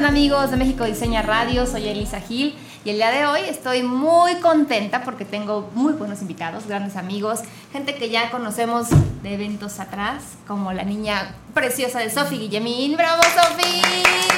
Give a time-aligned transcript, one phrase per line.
[0.00, 1.66] Están amigos de México Diseña Radio?
[1.66, 2.54] Soy Elisa Gil
[2.86, 7.40] y el día de hoy estoy muy contenta porque tengo muy buenos invitados, grandes amigos,
[7.70, 8.88] gente que ya conocemos
[9.22, 12.96] de eventos atrás, como la niña preciosa de Sofi Guillemín.
[12.96, 13.82] ¡Bravo, Sofi!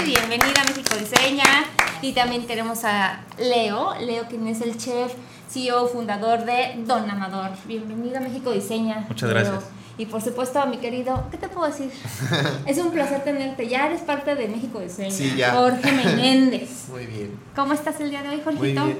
[0.04, 1.44] Bienvenida a México Diseña.
[2.00, 5.12] Y también tenemos a Leo, Leo quien es el chef,
[5.48, 7.50] CEO, fundador de Don Amador.
[7.66, 9.04] Bienvenido a México Diseña.
[9.08, 9.38] Muchas Leo.
[9.38, 9.81] gracias.
[9.98, 11.90] Y por supuesto a mi querido, ¿qué te puedo decir?
[12.66, 15.10] es un placer tenerte, ya eres parte de México Diseña.
[15.10, 15.52] Sí, ya.
[15.52, 16.88] Jorge Menéndez.
[16.90, 17.38] Muy bien.
[17.54, 18.80] ¿Cómo estás el día de hoy, Jorgito?
[18.80, 18.98] Muy bien,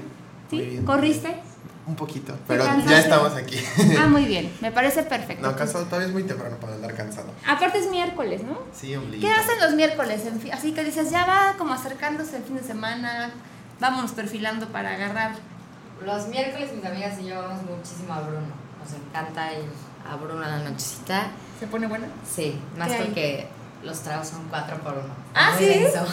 [0.51, 0.57] ¿Sí?
[0.57, 0.85] muy bien.
[0.85, 1.37] ¿Corriste?
[1.85, 3.57] Un poquito, pero ya estamos aquí.
[3.99, 5.45] ah, muy bien, me parece perfecto.
[5.45, 7.33] No, cansado, todavía es muy temprano para andar cansado.
[7.45, 8.57] Aparte es miércoles, ¿no?
[8.73, 9.21] Sí, ombligo.
[9.21, 10.23] ¿Qué hacen los miércoles?
[10.53, 13.33] Así que dices, ya va como acercándose el fin de semana,
[13.81, 15.33] vámonos perfilando para agarrar.
[16.05, 18.47] Los miércoles mis amigas y yo vamos muchísimo a Bruno.
[18.81, 19.65] Nos encanta ir
[20.11, 21.29] a Bruno a la nochecita.
[21.59, 22.07] ¿Se pone bueno?
[22.29, 23.47] Sí, más porque
[23.83, 25.15] los tragos son cuatro por uno.
[25.35, 25.79] Ah, Muy ¿sí?
[25.81, 26.05] denso.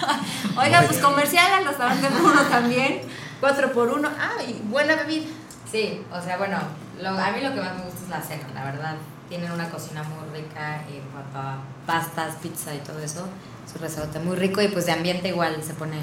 [0.58, 3.00] Oiga, pues comercial al restaurante uno también,
[3.40, 4.08] cuatro por uno.
[4.18, 5.26] Ah, y buena bebida.
[5.70, 6.58] Sí, o sea, bueno,
[7.00, 8.94] lo- a mí lo que más me gusta es la cena, la verdad.
[9.28, 11.56] Tienen una cocina muy rica en cuanto a
[11.86, 13.26] pastas, pizza y todo eso.
[13.66, 15.96] Es un restaurante muy rico y pues de ambiente igual se pone,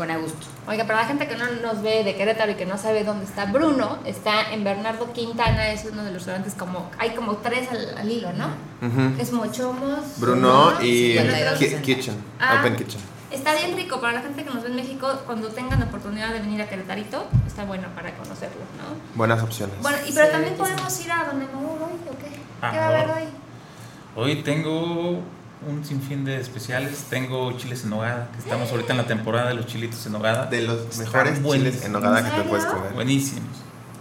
[0.00, 0.46] se pone a gusto.
[0.66, 3.24] Oiga, para la gente que no nos ve de Querétaro y que no sabe dónde
[3.26, 7.68] está Bruno, está en Bernardo Quintana, es uno de los restaurantes como, hay como tres
[7.70, 8.48] al, al hilo, ¿no?
[9.20, 10.18] Es Mochomos.
[10.18, 11.18] Bruno y
[11.82, 12.58] Kitchen, Ah.
[12.60, 13.00] Open Kitchen.
[13.30, 16.32] Está bien rico para la gente que nos ve en México, cuando tengan la oportunidad
[16.32, 18.96] de venir a Querétarito, está bueno para conocerlo, ¿no?
[19.14, 19.76] Buenas opciones.
[19.82, 20.58] Bueno, y pero Sí, también sí.
[20.60, 22.40] podemos ir a Don Amador hoy, ¿o qué?
[22.62, 23.28] Ah, ¿Qué va a haber hoy?
[24.16, 25.20] Hoy tengo
[25.66, 27.04] un sinfín de especiales.
[27.10, 30.46] Tengo chiles en nogada, que estamos ahorita en la temporada de los chilitos en nogada.
[30.46, 32.92] De los Están mejores chiles en nogada que te puedes comer.
[32.92, 33.56] Buenísimos.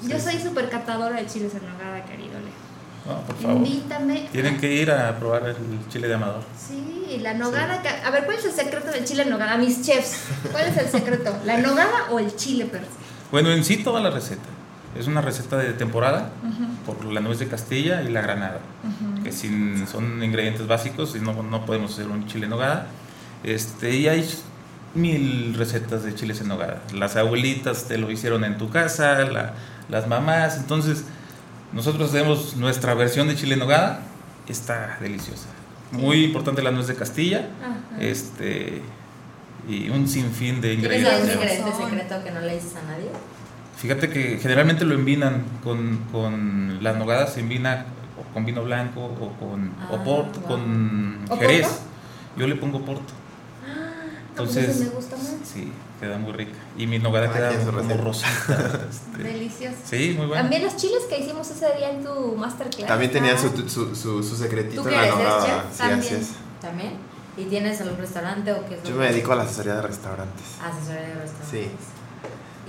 [0.08, 2.70] Yo soy súper catadora de chiles en nogada, querido Leo.
[3.06, 3.58] No, por favor.
[3.58, 4.30] Invítame.
[4.32, 5.56] Tienen que ir a probar el
[5.90, 6.44] chile de Amador.
[6.58, 7.82] Sí, la nogada.
[8.06, 9.58] A ver, ¿cuál es el secreto del chile en nogada?
[9.58, 10.18] Mis chefs,
[10.52, 11.36] ¿cuál es el secreto?
[11.46, 12.88] ¿La nogada o el chile per se?
[13.32, 14.44] Bueno, en sí toda la receta.
[14.98, 16.30] Es una receta de temporada
[16.86, 18.60] por la nuez de Castilla y la granada,
[19.24, 22.88] que sin, son ingredientes básicos y no, no podemos hacer un chile en nogada.
[23.44, 24.28] Este, y hay
[24.96, 26.82] mil recetas de chiles en nogada.
[26.94, 29.54] Las abuelitas te lo hicieron en tu casa, la-
[29.90, 30.58] las mamás.
[30.58, 31.06] Entonces,
[31.72, 34.02] nosotros tenemos nuestra versión de chile en nogada.
[34.48, 35.46] Está deliciosa.
[35.92, 37.48] Muy importante la nuez de Castilla.
[37.62, 38.02] Ajá.
[38.02, 38.82] Este,
[39.68, 41.14] y un sinfín de ¿Tienes ingredientes.
[41.14, 41.76] algún Ingredientes.
[41.76, 43.10] ingrediente secreto que no le dices a nadie?
[43.80, 47.86] Fíjate que generalmente lo envinan con, con las nogadas, se envina
[48.20, 50.48] o con vino blanco o con Ah, o porto, wow.
[50.50, 51.68] con ¿O jerez.
[51.68, 51.82] porto?
[52.38, 53.14] Yo le pongo porto.
[53.66, 55.28] No, pues Entonces, me gusta más.
[55.44, 56.54] sí, queda muy rica.
[56.78, 58.02] Y mi nogada queda su como receta.
[58.04, 58.80] rosita.
[58.90, 59.78] este, Delicioso.
[59.86, 60.42] sí, muy bueno.
[60.42, 62.88] También los chiles que hicimos ese día en tu masterclass.
[62.88, 65.66] También tenían su, Ah, su, su, su secretito ¿Tú en la nogada.
[65.72, 66.00] Sí, También.
[66.00, 66.30] así es.
[66.62, 66.94] ¿También?
[67.38, 69.82] ¿Y tienes algún restaurante o qué es lo Yo me dedico a la asesoría de
[69.84, 70.46] restaurantes.
[70.62, 71.50] Asesoría de restaurantes.
[71.50, 71.68] Sí.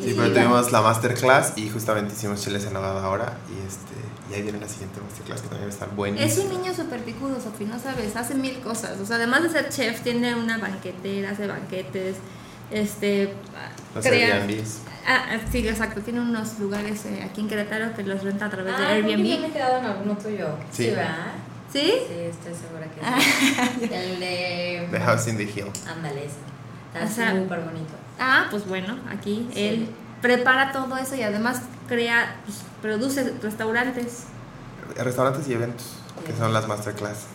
[0.03, 3.37] Sí, pero tuvimos la masterclass y justamente hicimos chiles en nogada ahora.
[3.49, 3.95] Y, este,
[4.31, 6.31] y ahí viene la siguiente masterclass que también va a estar buenísima.
[6.31, 8.99] Es un niño súper picudo, Sofi, no sabes, hace mil cosas.
[9.01, 12.17] O sea, además de ser chef, tiene una banquetera, hace banquetes,
[12.71, 13.35] este...
[13.95, 14.79] Los crea- Airbnbs.
[15.07, 16.01] Ah, ah, sí, exacto.
[16.03, 19.11] Tiene unos lugares eh, aquí en Querétaro que los renta a través de Ah, que
[19.13, 19.53] yo me he Airbnb.
[19.53, 20.49] quedado en alguno tuyo.
[20.71, 20.85] Sí.
[20.85, 21.17] Sí, ¿verdad?
[21.73, 21.81] ¿Sí?
[22.07, 23.01] Sí, estoy segura que
[23.89, 23.93] sí.
[23.95, 24.89] El de...
[24.91, 25.67] The House in the Hill.
[25.89, 26.35] Ándale, ese.
[26.93, 27.95] Está O sea, súper bonito.
[28.19, 29.61] Ah, pues bueno, aquí Sí.
[29.65, 29.89] él
[30.21, 34.25] prepara todo eso y además crea, pues, produce restaurantes.
[34.97, 35.87] Restaurantes y eventos,
[36.27, 37.27] que son las masterclass.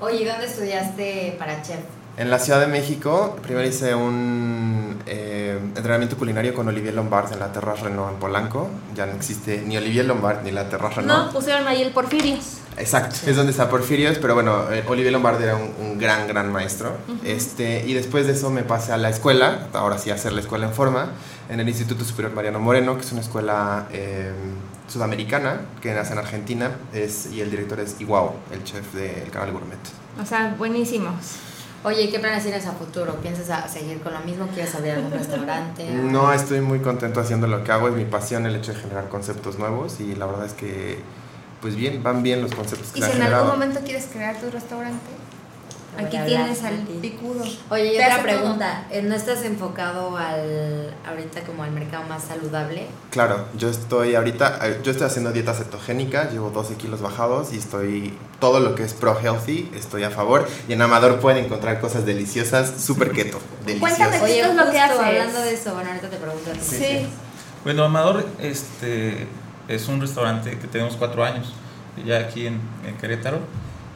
[0.00, 1.80] Oye, ¿y ¿dónde estudiaste para chef?
[2.16, 7.38] En la Ciudad de México, primero hice un eh, entrenamiento culinario con Olivier Lombard en
[7.38, 8.68] la Terrace Renault en Polanco.
[8.96, 11.26] Ya no existe ni Olivier Lombard ni la Terrace Renault.
[11.26, 12.58] No, pusieron ahí el Porfirios.
[12.76, 16.50] Exacto, es donde está Porfirios, pero bueno, eh, Olivier Lombard era un, un gran, gran
[16.52, 16.96] maestro.
[17.24, 20.40] este, y después de eso me pasé a la escuela, ahora sí a hacer la
[20.40, 21.12] escuela en forma,
[21.48, 24.32] en el Instituto Superior Mariano Moreno, que es una escuela eh,
[24.88, 29.52] sudamericana que nace en Argentina, es, y el director es Iguao, el chef del canal
[29.52, 29.78] Gourmet.
[30.20, 31.14] O sea, buenísimos.
[31.84, 33.14] Oye, ¿y qué planes tienes a futuro?
[33.16, 34.46] ¿Piensas a seguir con lo mismo?
[34.48, 35.88] ¿Quieres abrir algún restaurante?
[35.88, 39.08] No, estoy muy contento haciendo lo que hago, es mi pasión el hecho de generar
[39.08, 40.98] conceptos nuevos y la verdad es que,
[41.62, 43.44] pues bien, van bien los conceptos que Y se si han en generado.
[43.52, 44.98] algún momento quieres crear tu restaurante,
[45.96, 47.44] aquí tienes al picudo.
[47.70, 48.86] Oye, y otra pregunta.
[48.90, 52.86] eh, ¿No estás enfocado al ahorita como al mercado más saludable?
[53.10, 57.58] Claro, yo estoy ahorita, eh, yo estoy haciendo dieta cetogénica, llevo 12 kilos bajados y
[57.58, 60.46] estoy, todo lo que es pro healthy, estoy a favor.
[60.68, 63.98] Y en Amador pueden encontrar cosas deliciosas, súper keto, deliciosas.
[63.98, 64.22] Cuéntame.
[64.24, 65.00] Oye, es lo que haces.
[65.00, 66.50] hablando de eso, bueno, ahorita te pregunto.
[66.52, 66.58] ti.
[66.60, 67.06] Sí.
[67.64, 69.26] Bueno, Amador este,
[69.66, 71.52] es un restaurante que tenemos cuatro años,
[72.06, 73.40] ya aquí en, en Querétaro.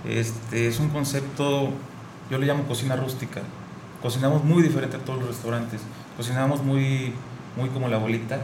[0.09, 1.71] Este, es un concepto,
[2.31, 3.43] yo le llamo cocina rústica.
[4.01, 5.81] Cocinamos muy diferente a todos los restaurantes.
[6.17, 7.13] Cocinamos muy,
[7.57, 8.41] muy como la abuelita,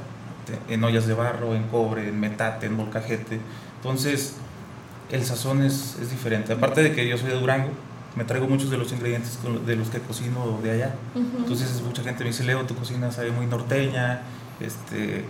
[0.68, 3.40] en ollas de barro, en cobre, en metate, en molcajete.
[3.76, 4.36] Entonces,
[5.10, 6.52] el sazón es, es diferente.
[6.52, 7.70] Aparte de que yo soy de Durango,
[8.18, 10.94] me traigo muchos de los ingredientes de los que cocino de allá.
[11.14, 14.22] Entonces mucha gente me dice, Leo, tu cocina sabe muy norteña,
[14.60, 15.24] este,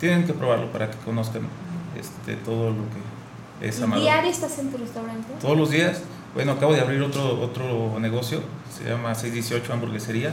[0.00, 1.42] tienen que probarlo para que conozcan
[1.98, 3.11] este, todo lo que
[3.62, 4.02] es Amador.
[4.04, 5.28] ¿Diario estás en tu restaurante?
[5.40, 6.02] Todos los días,
[6.34, 8.40] bueno, acabo de abrir otro, otro negocio,
[8.76, 10.32] se llama 618 Hamburguesería,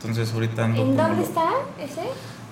[0.00, 0.82] entonces ahorita ando...
[0.82, 1.50] ¿En dónde lo- está
[1.80, 2.02] ese?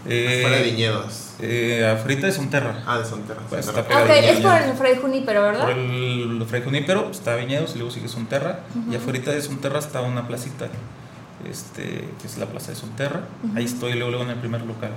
[0.06, 1.30] Eh, Fuera de viñedos.
[1.40, 2.82] eh, afuera de Sonterra.
[2.86, 3.40] Ah, de Sonterra.
[3.48, 3.88] Pues Sonterra.
[3.88, 5.62] está Ok, pegado a es por el Fray Junípero, ¿verdad?
[5.62, 8.60] Por el Fray Junípero está Viñedos y luego sigue Sonterra.
[8.90, 10.68] Y afuera de Sonterra está una placita,
[11.50, 13.22] este, que es la plaza de Sonterra.
[13.56, 14.90] Ahí estoy luego, luego en el primer local.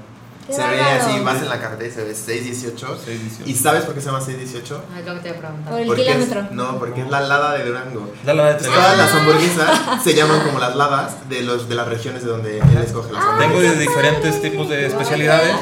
[0.48, 2.98] Qué Se ve así, vas en la carretera y se ve 618.
[3.06, 3.50] 618.
[3.50, 4.84] ¿Y sabes por qué se llama 618?
[4.96, 5.72] Ay, lo que te voy a preguntar.
[5.72, 6.48] Por el Porque es- kilómetro.
[6.52, 8.12] no, porque es la lada de Durango.
[8.26, 8.82] La de Entonces, Treviso.
[8.82, 12.58] todas las hamburguesas se llaman como las ladas de, los, de las regiones de donde
[12.60, 13.78] él escoge las Tengo hamburguesas.
[13.78, 15.56] de diferentes tipos de especialidades.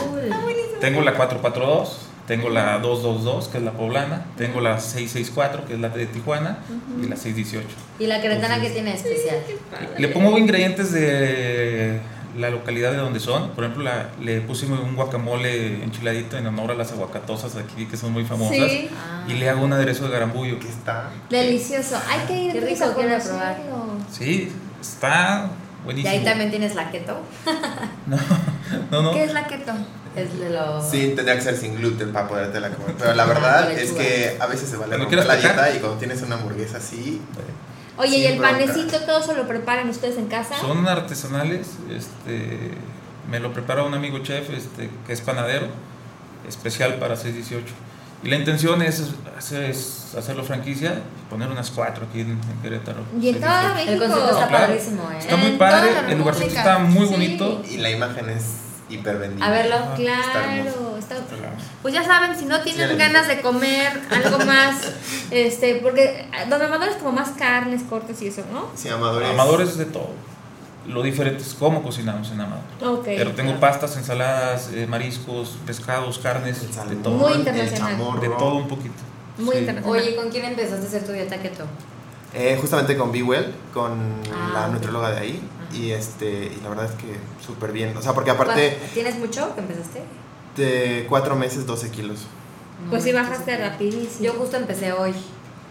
[0.79, 5.79] Tengo la 442, tengo la 222, que es la poblana, tengo la 664, que es
[5.79, 6.59] la de Tijuana,
[7.03, 7.67] y la 618.
[7.99, 9.37] ¿Y la queretana qué tiene de especial?
[9.97, 11.99] Le pongo ingredientes de
[12.37, 13.49] la localidad de donde son.
[13.51, 17.97] Por ejemplo, la- le puse un guacamole enchiladito en honor a las aguacatosas aquí, que
[17.97, 18.55] son muy famosas.
[18.69, 18.89] Sí.
[18.97, 19.23] Ah.
[19.27, 20.59] Y le hago un aderezo de garambullo.
[20.59, 21.09] Que está.
[21.29, 21.99] Delicioso.
[22.09, 23.29] Hay que ir Qué rico, a quiero conocerlo.
[23.39, 23.57] probar.
[24.11, 25.49] Sí, está
[25.81, 26.13] Y buenísimo.
[26.13, 27.19] ahí también tienes la keto.
[28.07, 28.17] No,
[28.91, 29.13] no, no.
[29.13, 29.71] ¿Qué es la keto?
[30.15, 30.89] Es de los...
[30.89, 32.95] Sí, tendría que ser sin gluten para podértela comer.
[32.97, 36.21] Pero la verdad Con es que a veces se vale la dieta y cuando tienes
[36.23, 37.21] una hamburguesa así.
[37.99, 38.57] Oye, Sin ¿y el bronca.
[38.57, 40.55] panecito todo eso lo preparan ustedes en casa?
[40.59, 42.71] Son artesanales, este,
[43.29, 45.67] me lo prepara un amigo chef este, que es panadero,
[46.47, 47.65] especial para 618.
[48.23, 49.01] Y la intención es,
[49.53, 52.99] es hacerlo franquicia y poner unas cuatro aquí en, en Querétaro.
[53.21, 53.75] Y en toda 618.
[53.75, 53.91] México.
[53.93, 54.65] El concepto está claro.
[54.67, 55.17] padrísimo, ¿eh?
[55.19, 57.11] Está muy En padre, el lugarcito está muy Sí.
[57.13, 57.61] bonito.
[57.69, 58.43] Y la imagen es
[58.89, 59.45] hiper vendida.
[59.45, 59.75] A verlo.
[59.77, 60.88] Ah, Claro, está- Claro.
[61.81, 64.77] Pues ya saben, si no tienen ganas de comer algo más,
[65.31, 68.67] este, porque Don Amador es como más carnes, cortes y eso, ¿no?
[68.75, 69.29] Sí, amadores.
[69.29, 70.09] Amadores de todo.
[70.87, 72.63] Lo diferente es cómo cocinamos en Amador.
[72.83, 73.03] Ok.
[73.05, 73.59] Pero tengo claro.
[73.59, 77.13] pastas, ensaladas, eh, mariscos, pescados, carnes, El de salmón, todo.
[77.15, 77.91] Muy el internacional.
[77.91, 78.21] chamorro.
[78.21, 78.95] De todo un poquito.
[79.37, 79.59] Muy Sí.
[79.61, 79.99] internacional.
[80.01, 81.65] Oye, ¿con quién empezaste a hacer tu dieta keto?
[82.33, 83.99] Eh, justamente con Be Well, con
[84.33, 84.73] Ah, la ok.
[84.73, 85.49] nutrióloga de ahí.
[85.73, 87.95] Y, este, y la verdad es que súper bien.
[87.95, 90.01] O sea, porque aparte ¿Cuál- ¿Tienes mucho que empezaste?
[90.59, 92.19] De cuatro meses, 12 kilos.
[92.89, 94.25] Pues sí, bajaste rapidísimo.
[94.25, 95.13] Yo justo empecé hoy.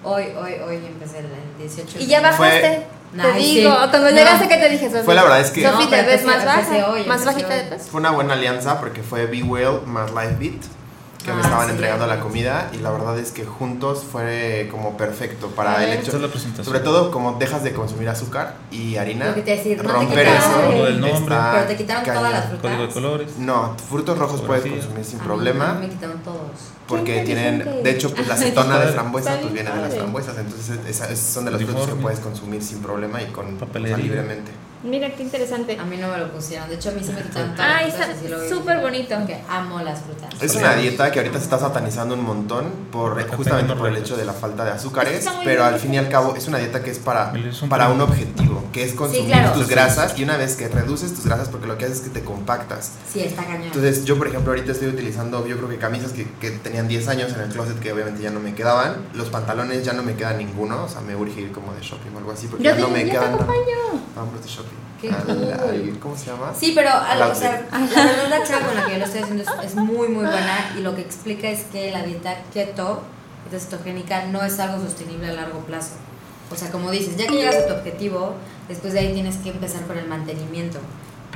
[0.05, 1.27] Hoy, hoy, hoy empecé el
[1.59, 1.99] 18.
[2.01, 2.37] y ya bajaste.
[2.61, 2.87] Fue-
[3.23, 3.77] te Ay, digo, sí.
[3.91, 4.17] cuando No.
[4.17, 5.05] llegaste, ¿qué te dije, Sofi?
[5.05, 7.63] Fue la verdad es que- Sofi, No, te ves más baja, hoy, más bajita de
[7.65, 7.85] peso.
[7.91, 10.61] Fue una buena alianza porque fue Be Well más Life Beat
[11.25, 14.69] que me Ah, estaban sí, entregando la comida y la verdad es que juntos fue
[14.71, 16.03] como perfecto para A el hecho.
[16.05, 16.65] Esta es la presentación.
[16.65, 19.27] Sobre todo como dejas de consumir azúcar y harina.
[19.27, 20.93] Lo que te iba a decir, no romper eso.
[20.99, 21.37] nombre.
[21.53, 22.61] Pero te quitaron todas las frutas.
[22.63, 23.37] Código de colores.
[23.39, 25.75] No, frutos rojos puedes consumir sin A problema.
[25.75, 26.39] mí me quitaron todos.
[26.87, 30.79] Porque tienen, de hecho, pues la acetona de frambuesa pues viene de las frambuesas, entonces
[30.89, 32.03] esa- es- son de los frutos que Uniforme.
[32.03, 34.51] puedes consumir sin problema y con o sea, libremente.
[34.83, 35.77] Mira qué interesante.
[35.79, 36.69] A mí no me lo pusieron.
[36.69, 38.07] De hecho, a mí sí me quitaron todas Ah, está
[38.49, 39.15] súper bonito.
[39.17, 40.31] Porque amo las frutas.
[40.41, 44.17] Es una dieta que ahorita se está satanizando un montón por justamente por el hecho
[44.17, 45.75] de la falta de azúcares, pero bien.
[45.75, 48.01] al fin y al cabo es una dieta que es para, Es un para un
[48.01, 48.48] objetivo,
[48.79, 49.53] que es consumir claro.
[49.55, 52.11] tus grasas y una vez que reduces tus grasas porque lo que haces es que
[52.11, 52.93] te compactas.
[53.13, 53.65] Sí, está cañón.
[53.65, 57.09] Entonces yo por ejemplo ahorita estoy utilizando yo creo que camisas que, que tenían 10
[57.09, 60.15] años en el closet que obviamente ya no me quedaban, los pantalones ya no me
[60.15, 62.71] queda ninguno, o sea me urge ir como de shopping o algo así porque Yo
[62.71, 63.77] ya te, no me yo te quedan acompaño.
[64.15, 64.79] Vámonos de shopping.
[65.01, 65.99] Qué cool.
[66.01, 66.55] ¿Cómo se llama?
[66.57, 69.43] Sí, pero o sea, la verdad la chava con la que yo lo estoy haciendo
[69.43, 73.03] es, es muy muy buena y lo que explica es que la dieta keto,
[73.51, 75.95] cetogénica, no es algo sostenible a largo plazo.
[76.51, 78.35] O sea, como dices, ya que llegas a tu objetivo,
[78.69, 80.79] después de ahí tienes que empezar con el mantenimiento.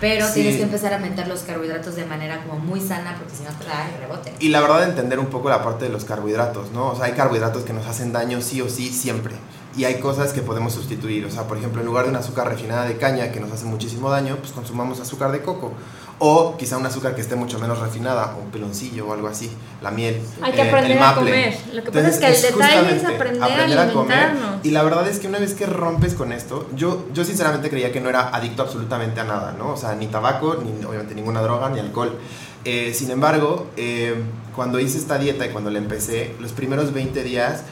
[0.00, 0.34] Pero Sí.
[0.34, 3.50] tienes que empezar a meter los carbohidratos de manera como muy sana porque si no
[3.50, 4.34] te da rebote.
[4.40, 6.88] Y la verdad entender un poco la parte de los carbohidratos, ¿no?
[6.88, 9.34] O sea, hay carbohidratos que nos hacen daño sí o sí siempre.
[9.76, 11.24] Y hay cosas que podemos sustituir.
[11.24, 13.64] O sea, por ejemplo, en lugar de un azúcar refinada de caña que nos hace
[13.64, 15.72] muchísimo daño, pues consumamos azúcar de coco.
[16.19, 19.50] O quizá un azúcar que esté mucho menos refinada, o un peloncillo o algo así,
[19.81, 20.21] la miel.
[20.40, 21.31] Hay que eh, aprender el a maple.
[21.31, 21.59] comer.
[21.73, 24.64] Lo que pasa es que el Entonces, detalle es justamente aprender a alimentarnos.
[24.64, 27.90] Y la verdad es que una vez que rompes con esto, yo, yo sinceramente creía
[27.90, 29.73] que no era adicto absolutamente a nada, ¿no?
[29.73, 32.16] O sea, ni tabaco, ni obviamente ninguna droga, ni alcohol.
[32.64, 34.14] Eh, sin embargo, eh,
[34.54, 37.62] cuando hice esta dieta y cuando la empecé, los primeros 20 días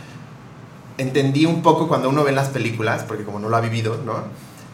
[0.99, 4.25] entendí un poco cuando uno ve las películas, porque como no lo ha vivido, ¿no?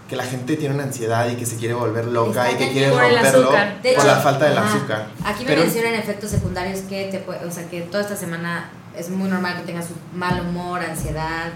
[0.08, 2.72] Que la gente tiene una ansiedad y que se quiere volver loca Está y que
[2.72, 3.50] quiere Por romperlo
[3.96, 4.76] por la falta del ajá.
[4.76, 5.06] azúcar.
[5.24, 8.70] Aquí me Pero- mencionan efectos secundarios que te puede, o sea, que toda esta semana
[8.96, 11.50] es muy normal que tengas mal humor, ansiedad,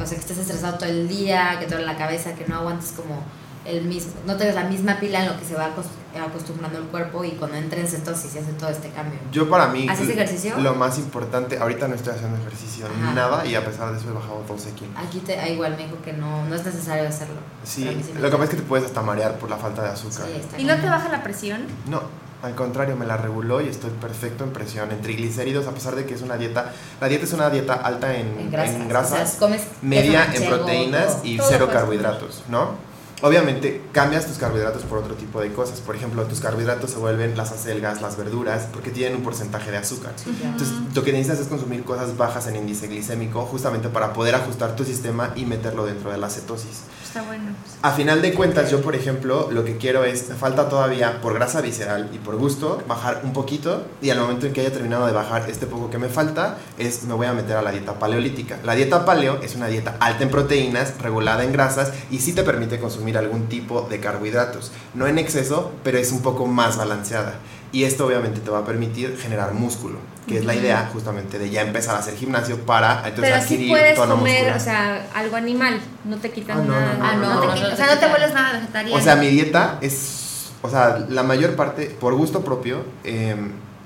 [0.00, 2.56] o sea, que estés estresado todo el día, que te duele la cabeza, que no
[2.56, 3.22] aguantes como
[3.66, 5.86] el mismo, no tengas la misma pila en lo que se va acos-
[6.24, 9.18] acostumbrando el cuerpo y cuando entres entonces se hace todo este cambio.
[9.32, 10.56] Yo para mí, ¿Haces ejercicio?
[10.58, 13.12] lo más importante, ahorita no estoy haciendo ejercicio, Ajá.
[13.14, 14.94] nada, y a pesar de eso he bajado 12 kilos.
[14.96, 17.36] Aquí te, ah, igual me dijo que no, no es necesario hacerlo.
[17.64, 17.84] Sí,
[18.18, 20.26] lo que pasa es que te puedes hasta marear por la falta de azúcar.
[20.26, 21.66] Sí, está ¿Y no te baja la presión?
[21.88, 22.02] No,
[22.42, 26.06] al contrario, me la reguló y estoy perfecto en presión, en triglicéridos, a pesar de
[26.06, 28.74] que es una dieta, la dieta es una dieta alta en, En grasas.
[28.76, 31.20] en grasas, o sea, comes media en proteínas todo.
[31.26, 32.85] y todo cero carbohidratos, ¿no?
[33.22, 35.80] Obviamente cambias tus carbohidratos por otro tipo de cosas.
[35.80, 39.78] Por ejemplo, tus carbohidratos se vuelven las acelgas, las verduras, porque tienen un porcentaje de
[39.78, 40.12] azúcar.
[40.26, 44.76] Entonces, lo que necesitas es consumir cosas bajas en índice glicémico, justamente para poder ajustar
[44.76, 46.82] tu sistema y meterlo dentro de la cetosis.
[47.22, 47.54] Bueno.
[47.82, 51.34] A final de cuentas, yo, por ejemplo, lo que quiero es, me falta todavía, por
[51.34, 53.86] grasa visceral y por gusto, bajar un poquito.
[54.02, 57.04] Y al momento en que haya terminado de bajar este poco que me falta, es
[57.04, 58.58] me voy a meter a la dieta paleolítica.
[58.64, 62.42] La dieta paleo es una dieta alta en proteínas, regulada en grasas y sí te
[62.42, 64.72] permite consumir algún tipo de carbohidratos.
[64.94, 67.34] No en exceso, pero es un poco más balanceada.
[67.72, 71.50] Y esto obviamente te va a permitir generar músculo, que es la idea justamente de
[71.50, 74.56] ya empezar a hacer gimnasio para entonces Pero sí adquirir puedes tono comer, muscular.
[74.56, 76.92] o sea, algo animal, no te quitan Ah, no, nada.
[76.94, 78.96] no, no, Ah, no, te quitan- o sea, no te vuelves nada vegetariano.
[78.96, 83.36] O sea, mi dieta es, o sea, la mayor parte, por gusto propio, eh,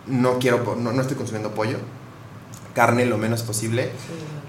[0.06, 1.78] no quiero, po- no, no estoy consumiendo pollo,
[2.74, 3.90] carne lo menos posible, Sí.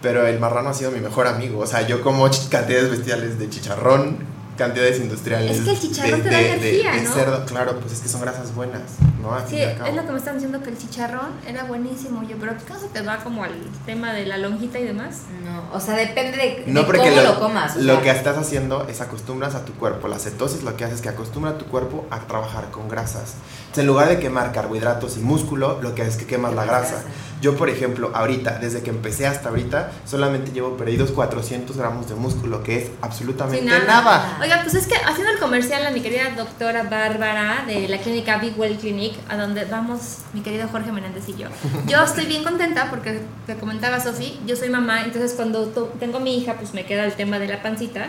[0.01, 1.59] pero el marrano ha sido mi mejor amigo.
[1.59, 4.17] O sea, yo como cantidades bestiales de chicharrón,
[4.61, 5.57] cantidades industriales.
[5.57, 7.13] Es que el chicharrón de, te da de- energía, de ¿no?
[7.13, 8.81] cerdo, claro, pues es que son grasas buenas,
[9.21, 9.31] ¿no?
[9.47, 12.63] Sí, es lo que me están diciendo que el chicharrón era buenísimo, yo, pero ¿qué
[12.63, 13.53] caso te va como al
[13.85, 15.21] tema de la lonjita y demás?
[15.43, 17.75] No, o sea, depende de, No, de porque cómo lo, lo, comas.
[17.75, 20.07] lo sea, que estás haciendo es acostumbras a tu cuerpo.
[20.07, 23.33] La cetosis lo que hace es que acostumbra a tu cuerpo a trabajar con grasas.
[23.71, 27.03] Entonces, en lugar de quemar carbohidratos y músculo, lo que es que quemas la grasa.
[27.39, 32.15] Yo, por ejemplo, ahorita, desde que empecé hasta ahorita, solamente llevo perdidos 400 gramos de
[32.15, 33.85] músculo, que es absolutamente Sí, nada.
[33.85, 34.37] nada.
[34.41, 38.39] Oiga, pues es que haciendo el comercial a mi querida doctora Bárbara de la clínica
[38.39, 41.47] Big Well Clinic, a donde vamos mi querido Jorge Menéndez y yo.
[41.87, 46.37] Yo estoy bien contenta porque te comentaba Sofi, yo soy mamá, entonces cuando tengo mi
[46.37, 48.07] hija, pues me queda el tema de la pancita.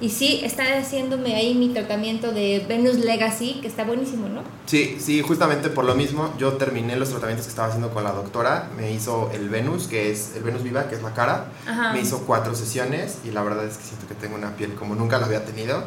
[0.00, 4.42] Y sí, está haciéndome ahí mi tratamiento de Venus Legacy, que está buenísimo, ¿no?
[4.66, 8.12] Sí, sí, justamente por lo mismo, yo terminé los tratamientos que estaba haciendo con la
[8.12, 8.70] doctora.
[8.76, 11.46] Me hizo el Venus, que es el Venus Viva, que es la cara.
[11.66, 11.92] Ajá.
[11.92, 14.94] Me hizo cuatro sesiones y la verdad es que siento que tengo una piel como
[14.94, 15.82] nunca la había tenido.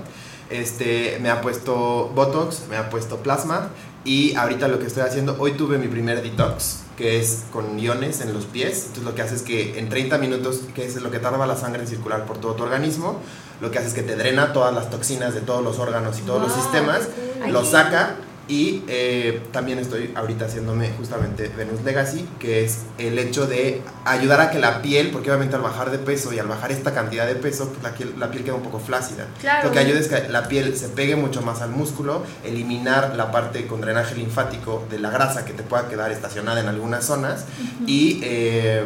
[0.50, 3.70] Este, me ha puesto Botox, me ha puesto plasma
[4.04, 8.22] y ahorita lo que estoy haciendo, hoy tuve mi primer detox, que es con iones
[8.22, 8.84] en los pies.
[8.84, 11.58] Entonces lo que hace es que en 30 minutos, que es lo que tarda la
[11.58, 13.20] sangre en circular por todo tu organismo,
[13.60, 16.22] lo que hace es que te drena todas las toxinas de todos los órganos y
[16.22, 17.10] todos los sistemas,
[17.48, 18.18] lo saca
[18.48, 24.42] y eh, también estoy ahorita haciéndome justamente Venus Legacy, que es el hecho de ayudar
[24.42, 27.26] a que la piel, porque obviamente al bajar de peso y al bajar esta cantidad
[27.28, 29.28] de peso, pues la, piel, la piel queda un poco flácida.
[29.40, 29.68] Claro.
[29.70, 33.32] Lo que ayuda es que la piel se pegue mucho más al músculo, eliminar la
[33.32, 37.46] parte con drenaje linfático de la grasa que te pueda quedar estacionada en algunas zonas
[37.86, 38.20] y...
[38.24, 38.84] eh,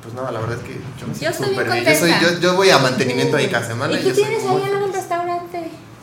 [0.00, 1.92] pues nada, la verdad es que yo me Yo siento estoy bien súper bien.
[1.92, 3.92] Yo, soy- yo, yo voy a mantenimiento ahí cada semana.
[3.94, 4.98] Y tú soy tienes ahí del restaurante,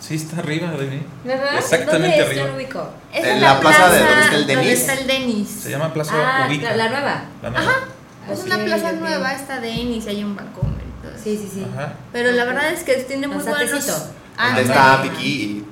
[0.08, 1.02] Sí, está arriba de mí.
[1.24, 1.58] ¿verdad?
[1.58, 2.40] Exactamente ¿Dónde es?
[2.42, 2.56] arriba.
[2.56, 2.90] Ubico.
[3.14, 4.80] Es En la plaza de donde está el donde Denis.
[4.80, 5.50] está el Denis.
[5.50, 6.76] Se llama Plaza Ah, Ubica.
[6.76, 7.22] la nueva.
[7.42, 7.72] La nueva.
[8.32, 10.76] Es Ok, una plaza nueva, está Denis y hay un balcón.
[10.96, 11.22] entonces.
[11.24, 11.68] Sí, sí, sí.
[11.74, 11.94] Ajá.
[12.14, 13.90] Pero la verdad es que tiene muy buenos.
[14.38, 14.70] Ah, Donde sí.
[14.70, 15.66] está Piki y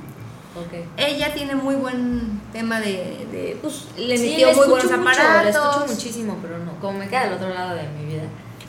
[0.55, 0.85] Ok.
[0.97, 4.97] Ella tiene muy buen tema de, de pues le Sí, metió la muy buenos escucho
[5.03, 5.91] mucho, la escucho aparatos.
[5.95, 6.79] muchísimo, pero no.
[6.79, 8.23] Como me queda al otro lado de mi vida.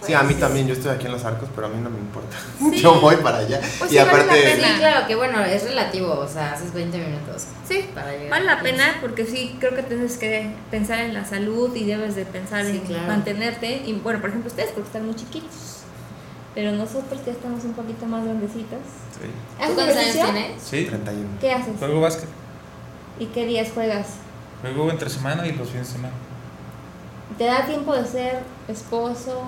[0.07, 1.99] Sí, a mí también, yo estoy aquí en los arcos, pero a mí no me
[1.99, 2.37] importa.
[2.59, 2.81] Sí.
[2.81, 3.61] Yo voy para allá.
[3.79, 4.69] Pues y sí, vale la aparte, pena.
[4.69, 7.47] Sí, claro, que bueno, es relativo, o sea, haces 20 minutos.
[7.69, 8.31] Sí, Para llegar.
[8.31, 12.15] vale la pena porque sí creo que tienes que pensar en la salud y debes
[12.17, 13.07] de pensar Sí, en claro.
[13.07, 13.83] mantenerte.
[13.87, 15.81] Y bueno, por ejemplo, ustedes porque están muy chiquitos.
[16.55, 18.79] Pero nosotros ya estamos un poquito más grandecitas.
[19.21, 19.29] Sí.
[19.59, 20.63] ¿Tú ¿Haces cuántos años tienes?
[20.63, 20.85] Sí.
[20.85, 21.29] 31.
[21.41, 21.75] ¿Qué haces?
[21.79, 22.29] Juego básquet.
[23.19, 24.07] ¿Y qué días juegas?
[24.63, 26.15] Juego entre semana y los fines de semana.
[27.39, 29.43] ¿Te da tiempo de ser esposo,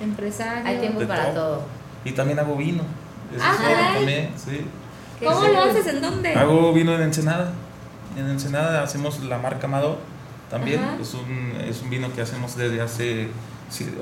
[0.00, 0.66] empresario?
[0.66, 1.56] Hay tiempo para todo.
[1.56, 1.62] todo.
[2.04, 2.82] Y también hago vino.
[3.34, 3.56] Eso Ah,
[3.90, 4.60] es también, sí.
[5.24, 5.52] ¿Cómo Sí.
[5.52, 5.86] lo haces?
[5.88, 6.32] ¿En dónde?
[6.34, 7.52] Hago vino en Ensenada.
[8.16, 9.98] En Ensenada hacemos la marca Amador
[10.50, 10.80] también.
[11.00, 13.28] Es un, es un vino que hacemos desde hace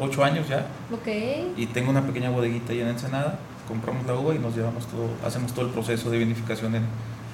[0.00, 0.66] 8 años ya.
[0.92, 1.08] Ok.
[1.56, 3.38] Y tengo una pequeña bodeguita ahí en Ensenada.
[3.66, 6.82] Compramos la uva y nos llevamos todo, hacemos todo el proceso de vinificación en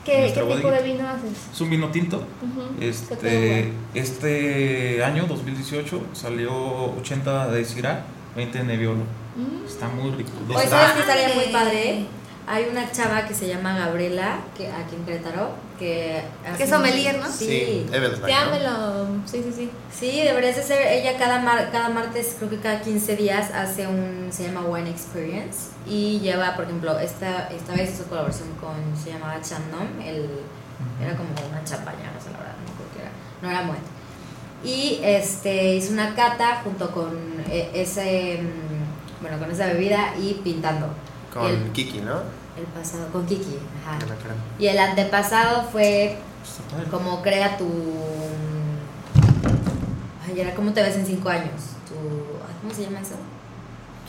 [0.03, 0.71] ¿Qué, qué tipo bodeguita.
[0.71, 1.31] de vino haces?
[1.53, 2.17] Es un vino tinto.
[2.17, 2.79] Ujú.
[2.81, 6.53] ¿Qué Este, te este año, 2018, salió
[6.99, 8.05] 80 de Syrah,
[8.37, 9.05] 20 de Nebbiolo.
[9.37, 9.67] Mm.
[9.67, 10.31] Está muy rico.
[10.49, 12.07] Oye, Está- ¿sabes qué estaría muy Padre.
[12.45, 16.23] Hay una chava que se llama Gabriela, que aquí en Querétaro, que...
[16.57, 17.31] Que es sommelier, ¿no?
[17.31, 17.87] Sí.
[17.93, 19.23] Evelyn, Ya ¿no?
[19.27, 19.71] Sí, sí, sí.
[19.97, 23.87] Sí, deberías de ser, ella cada, mar- cada martes, creo que cada 15 días hace
[23.87, 28.75] un, se llama Wine Experience y lleva, por ejemplo, esta, esta vez hizo colaboración con,
[29.01, 30.29] se llamaba Chandon, el,
[31.01, 33.11] era como una champaña, no sé la verdad, no creo que era,
[33.41, 33.79] no era.
[34.65, 37.11] Y este, hizo una cata junto con
[37.51, 40.87] eh, ese, mm, bueno, con esa bebida y pintando.
[41.33, 42.21] Con el, Kiki, ¿no?
[42.57, 43.99] el pasado, con Kiki, ajá.
[44.59, 46.19] Y el antepasado fue
[46.91, 47.67] como crea tu.
[50.27, 51.61] Ay, era cómo te ves en cinco años.
[51.89, 51.95] Tu.
[51.95, 53.15] ay, ¿Cómo se llama eso?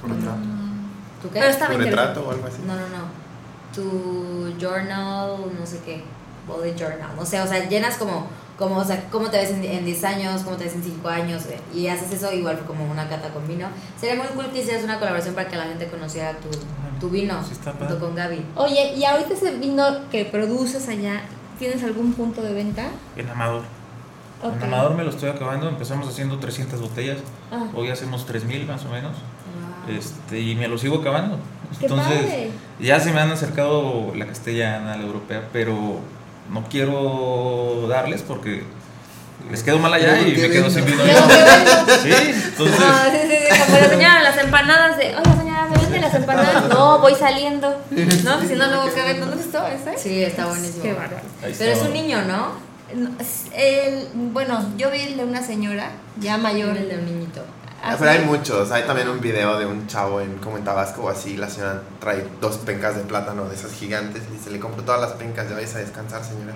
[0.02, 0.38] Tu retrato.
[1.22, 1.40] ¿Tu qué?
[1.40, 2.58] Pero está Tu retrato o algo así.
[2.66, 3.24] No, no, no.
[3.74, 6.04] Tu journal, no sé qué.
[6.48, 7.16] Body journal.
[7.16, 8.28] No sé, o sea, llenas como.
[8.58, 11.10] Como o sea, cómo te ves en, en 10 años, cómo te ves en 5
[11.10, 11.46] años.
[11.48, 13.68] eh, Y haces eso igual como una cata con vino.
[14.00, 16.50] Sería muy cool que hicieras una colaboración para que la gente conociera tu,
[17.00, 17.44] tu vino.
[17.44, 18.46] Sí, está junto con Gaby.
[18.56, 21.22] Oye, ¿y ahorita ese vino que produces allá,
[21.60, 22.86] tienes algún punto de venta?
[23.16, 23.64] En Amador.
[24.44, 24.56] Ok.
[24.58, 25.68] En Amador me lo estoy acabando.
[25.70, 27.18] Empezamos haciendo 300 botellas.
[27.52, 29.14] Ah, Hoy hacemos 3000 más o menos.
[29.88, 29.96] Wow.
[29.98, 31.38] Este, y me lo sigo acabando.
[31.80, 32.52] qué Entonces, padre.
[32.80, 36.00] ya se me han acercado la castellana, la europea, pero
[36.52, 38.64] no quiero darles porque
[39.52, 40.98] les quedo mal allá y ¿qué me quedo sin vino.
[42.02, 42.80] Sí, entonces.
[42.82, 46.02] Ah, sí, sí, sí, como la señora de las empanadas de, oye señora, ¿me venden
[46.02, 46.70] las empanadas?
[46.70, 47.82] No, voy saliendo.
[47.92, 49.26] No, si no, luego ¿qué vendo?
[49.26, 49.98] ¿Dónde está ese?
[49.98, 50.84] Sí, está buenísimo.
[50.84, 51.22] Qué bárbaro.
[51.42, 52.74] Pero es un niño, ¿no?
[52.96, 53.10] No,
[53.56, 56.78] el- bueno, yo vi el de una señora ya mayor.
[56.78, 57.44] El de un niñito.
[57.84, 58.72] Así- Pero hay muchos.
[58.72, 61.36] Hay también un video de un chavo en, como en Tabasco o así.
[61.38, 65.02] La señora trae dos pencas de plátano de esas gigantes y dice: Le compro todas
[65.02, 66.54] las pencas, ya vais a descansar, señora.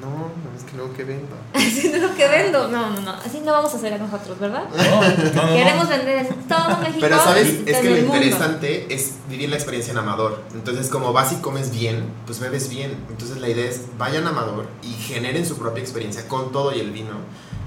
[0.00, 1.36] No, no es que luego que vendo.
[1.54, 2.68] Así lo que vendo.
[2.68, 3.10] No, no, no.
[3.12, 4.64] Así no vamos a hacer a nosotros, ¿verdad?
[4.74, 5.52] No, no.
[5.54, 6.98] Queremos vender en todo México.
[7.00, 8.16] Pero sabes, es que lo el mundo.
[8.16, 10.42] interesante es vivir la experiencia en Amador.
[10.54, 12.96] Entonces, como vas y comes bien, pues bebes bien.
[13.10, 16.80] Entonces, la idea es vayan a Amador y generen su propia experiencia con todo y
[16.80, 17.16] el vino.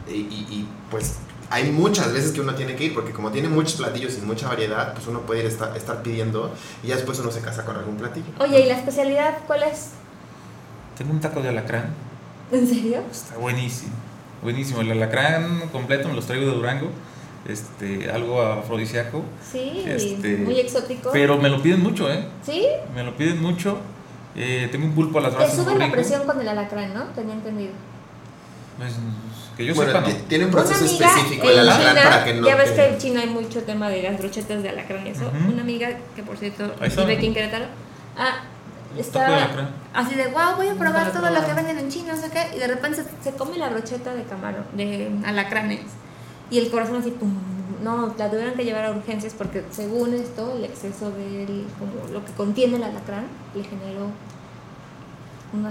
[0.09, 1.17] Y, y- y, pues
[1.53, 4.47] hay muchas veces que uno tiene que ir, porque como tiene muchos platillos y mucha
[4.47, 6.51] variedad, pues uno puede ir estar, estar pidiendo
[6.83, 8.25] y ya después uno se casa con algún platillo.
[8.39, 9.91] Oye, ¿y la especialidad cuál es?
[10.97, 11.93] Tengo un taco de alacrán.
[12.51, 13.01] ¿En serio?
[13.11, 13.93] Está buenísimo.
[14.41, 14.81] Buenísimo.
[14.81, 16.89] El alacrán completo me los traigo de Durango.
[17.47, 19.23] Este, algo afrodisíaco.
[19.51, 21.09] Sí, Este, muy exótico.
[21.13, 22.25] Pero me lo piden mucho, ¿eh?
[22.43, 22.65] ¿Sí?
[22.95, 23.77] Me lo piden mucho.
[24.35, 25.55] Eh, tengo un pulpo a las Te brasas.
[25.55, 27.03] suben muy la presión con el alacrán, ¿no?
[27.15, 27.71] Tenía entendido.
[28.77, 28.93] Pues,
[29.55, 30.15] que yo bueno, sepa, no.
[30.27, 32.97] tiene un proceso amiga específico el alacrán China, para que no Ya ves que en
[32.97, 35.27] China hay mucho tema de las brochetas de alacrán y eso.
[35.27, 35.53] Ujú.
[35.53, 37.65] Una amiga que, por cierto, vive aquí en Querétaro.
[38.17, 38.43] Ah,
[38.97, 39.49] estaba
[39.93, 42.55] así de, wow, voy a probar todo lo que venden en China, no sé qué.
[42.55, 45.81] Y de repente se, se come la brocheta de camarón, de alacranes.
[46.49, 47.33] Y el corazón así, pum.
[47.83, 52.23] No, la tuvieron que llevar a urgencias porque según esto, el exceso del, como lo
[52.23, 54.07] que contiene el alacrán, le generó
[55.53, 55.69] una.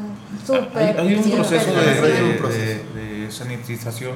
[0.74, 2.84] Hay, hay un proceso de, de- proceso.
[2.94, 4.14] de- de sanitización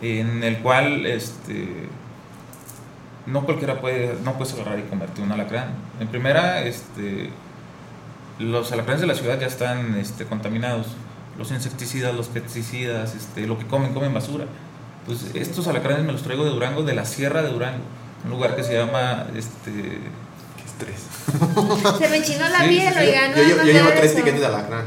[0.00, 1.88] de- en el cual este,
[3.26, 5.68] no cualquiera puede, no puedes agarrar y convertir un alacrán.
[6.00, 7.30] En primera, este,
[8.38, 10.88] los alacranes de la ciudad ya están este, contaminados.
[11.38, 14.46] Los insecticidas, los pesticidas, este, lo que comen, comen basura.
[15.06, 17.84] Pues estos alacranes me los traigo de Durango, de la Sierra de Durango,
[18.24, 19.98] un lugar que se llama este,
[20.78, 21.98] Estrés.
[21.98, 23.06] Se me enchinó la Sí, piel, sí, sí.
[23.06, 23.34] oigan.
[23.34, 24.84] Yo, llevo- yo llevo tres de alacrán.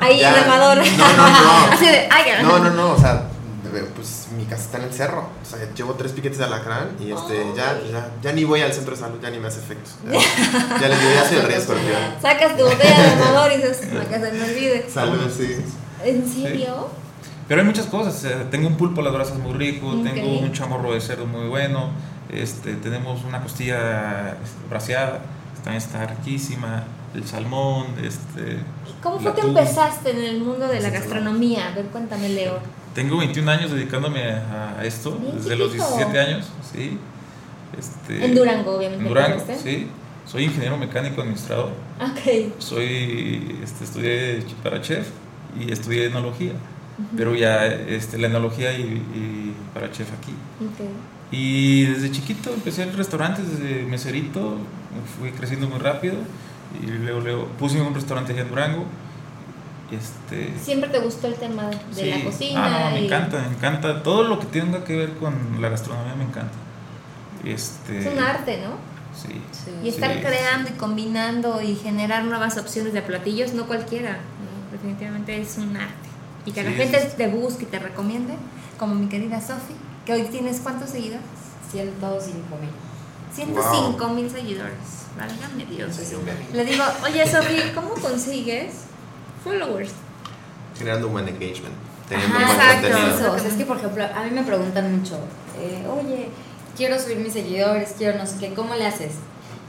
[0.00, 0.34] Ahí, Ya.
[0.34, 0.78] remador.
[0.78, 1.66] No, no, no.
[1.72, 2.42] Así de, ay.
[2.42, 3.22] No, no, no, o sea,
[3.94, 5.28] pues mi casa está en el cerro.
[5.42, 8.72] O sea, llevo tres piquetes de alacrán y este, ya, ya, ya ni voy al
[8.72, 9.90] centro de salud, ya ni me hace efecto.
[10.10, 12.02] Ya, ya les digo, ya soy el rey escorpión.
[12.20, 14.86] Sacas tu botella de remador y dices, para que se me olvide.
[14.92, 15.56] Salud, sí.
[16.04, 16.88] ¿En serio?
[17.48, 18.24] Pero hay muchas cosas.
[18.50, 21.90] Tengo un pulpo a las brasas muy rico, tengo un chamorro de cerdo muy bueno,
[22.42, 25.20] este, tenemos una costilla este, braseada,
[25.62, 28.58] también está riquísima, el salmón, este.
[29.02, 31.68] ¿Cómo fue que empezaste en el mundo de la gastronomía?
[31.68, 32.58] A ver, cuéntame, Leo.
[32.94, 35.96] Tengo 21 años dedicándome a, esto, Bien desde los chiquito.
[35.96, 36.98] 17 años, sí.
[37.78, 39.02] Este, En Durango, obviamente.
[39.02, 39.88] En Durango, sí.
[40.26, 41.70] Soy ingeniero mecánico administrador.
[42.00, 42.52] Ok.
[42.58, 45.08] Soy, este, estudié para chef
[45.58, 46.52] y estudié enología,
[47.16, 50.32] pero ya este, la enología y, y para chef aquí.
[51.30, 54.58] Y desde chiquito empecé en restaurantes, desde meserito,
[55.18, 56.14] fui creciendo muy rápido
[56.82, 58.84] y luego, luego puse un restaurante allá en Durango.
[59.90, 62.10] Este, Siempre te gustó el tema de sí.
[62.10, 62.64] la cocina.
[62.66, 64.02] Ah, no, me y- encanta, me encanta.
[64.02, 66.54] Todo lo que tenga que ver con la gastronomía me encanta.
[67.44, 68.76] Este, Es un arte, ¿no?
[69.16, 69.40] Sí.
[69.52, 69.70] Sí.
[69.84, 70.20] Y estar Sí.
[70.20, 74.12] creando y combinando y generar nuevas opciones de platillos, no cualquiera.
[74.12, 74.72] ¿no?
[74.72, 75.94] Definitivamente es un arte.
[76.44, 78.34] Y que la gente te busque y te recomiende,
[78.78, 79.74] como mi querida Sofi,
[80.06, 81.20] que hoy tienes cuántos seguidores?
[81.70, 82.70] 105 mil.
[83.34, 84.72] 105 mil seguidores.
[85.18, 85.98] Válgame Dios.
[86.52, 88.74] Le digo, oye Sofi, ¿cómo consigues
[89.42, 89.90] followers?
[90.78, 91.74] Generando un buen engagement.
[92.08, 92.88] Teniendo Ajá, un buen exacto.
[92.88, 93.18] contenido.
[93.18, 95.18] Eso, o sea, es que por ejemplo, a mí me preguntan mucho,
[95.58, 96.28] eh, oye,
[96.76, 99.14] quiero subir mis seguidores, quiero no sé qué, ¿cómo le haces?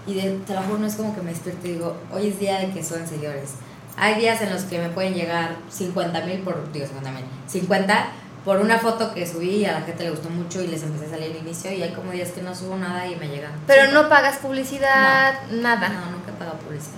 [0.06, 2.39] Y de, te lo juro, no es como que me despierto y digo, hoy es
[2.39, 3.54] día de que suban seguidores.
[3.97, 8.12] Hay días en los que me pueden llegar 50 mil por, digo 50 mil, 50
[8.47, 11.07] por una foto que subí y a la gente le gustó mucho y les empecé
[11.07, 13.51] a salir al inicio y hay como días que no subo nada y me llegan.
[13.67, 13.91] Pero Sí.
[13.93, 15.89] no pagas publicidad, nada.
[15.89, 16.95] No, nunca he pagado publicidad.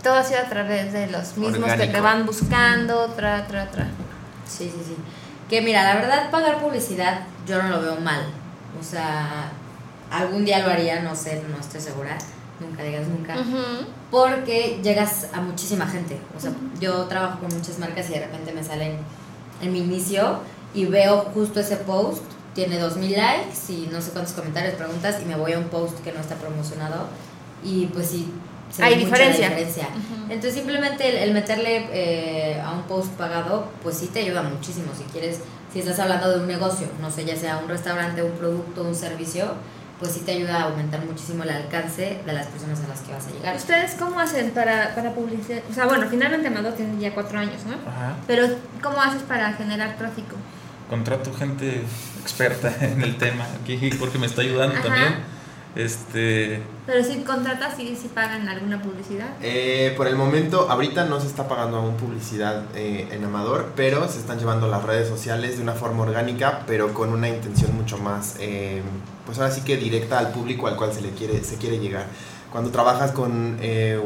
[0.00, 1.92] Todo ha sido a través de los mismos que Orgánico.
[1.92, 3.88] te van buscando, tra, tra, tra.
[4.46, 4.96] Sí, sí, sí.
[5.50, 8.20] Que mira, la verdad, pagar publicidad yo no lo veo mal.
[8.80, 9.50] O sea,
[10.12, 12.16] algún día lo haría, no sé, no estoy segura.
[12.60, 13.34] Nunca digas nunca.
[14.10, 16.20] Porque llegas a muchísima gente.
[16.36, 18.98] O sea, yo trabajo con muchas marcas y de repente me salen
[19.60, 20.40] en mi inicio
[20.76, 22.22] y veo justo ese post,
[22.54, 25.98] tiene 2000 likes y no sé cuántos comentarios, preguntas, y me voy a un post
[26.04, 27.08] que no está promocionado.
[27.64, 28.30] Y pues sí,
[28.70, 29.50] se Hay diferencia.
[30.28, 34.92] Entonces simplemente el, el meterle eh, a un post pagado, pues sí te ayuda muchísimo.
[34.96, 35.40] Si quieres,
[35.72, 38.94] si estás hablando de un negocio, no sé, ya sea un restaurante, un producto, un
[38.94, 39.46] servicio,
[39.98, 43.12] pues sí te ayuda a aumentar muchísimo el alcance de las personas a las que
[43.12, 43.56] vas a llegar.
[43.56, 45.62] ¿Ustedes cómo hacen para, para publicidad?
[45.70, 47.76] O sea, bueno, finalmente Amado tiene ya cuatro años, ¿no?
[47.90, 48.16] Ajá.
[48.26, 48.46] Pero
[48.82, 50.36] ¿cómo haces para generar tráfico?
[50.88, 51.82] Contrato gente
[52.22, 54.84] experta en el tema aquí porque me está ayudando Ajá.
[54.84, 55.36] también.
[55.76, 59.28] Este, Pero si contratas, sí, sí pagan alguna publicidad.
[59.42, 64.08] Eh, por el momento, ahorita no se está pagando aún publicidad eh, en Amador, pero
[64.08, 67.98] se están llevando las redes sociales de una forma orgánica, pero con una intención mucho
[67.98, 68.80] más, eh,
[69.26, 72.06] pues ahora sí que directa al público al cual se le quiere, se quiere llegar.
[72.50, 74.00] Cuando trabajas con, eh,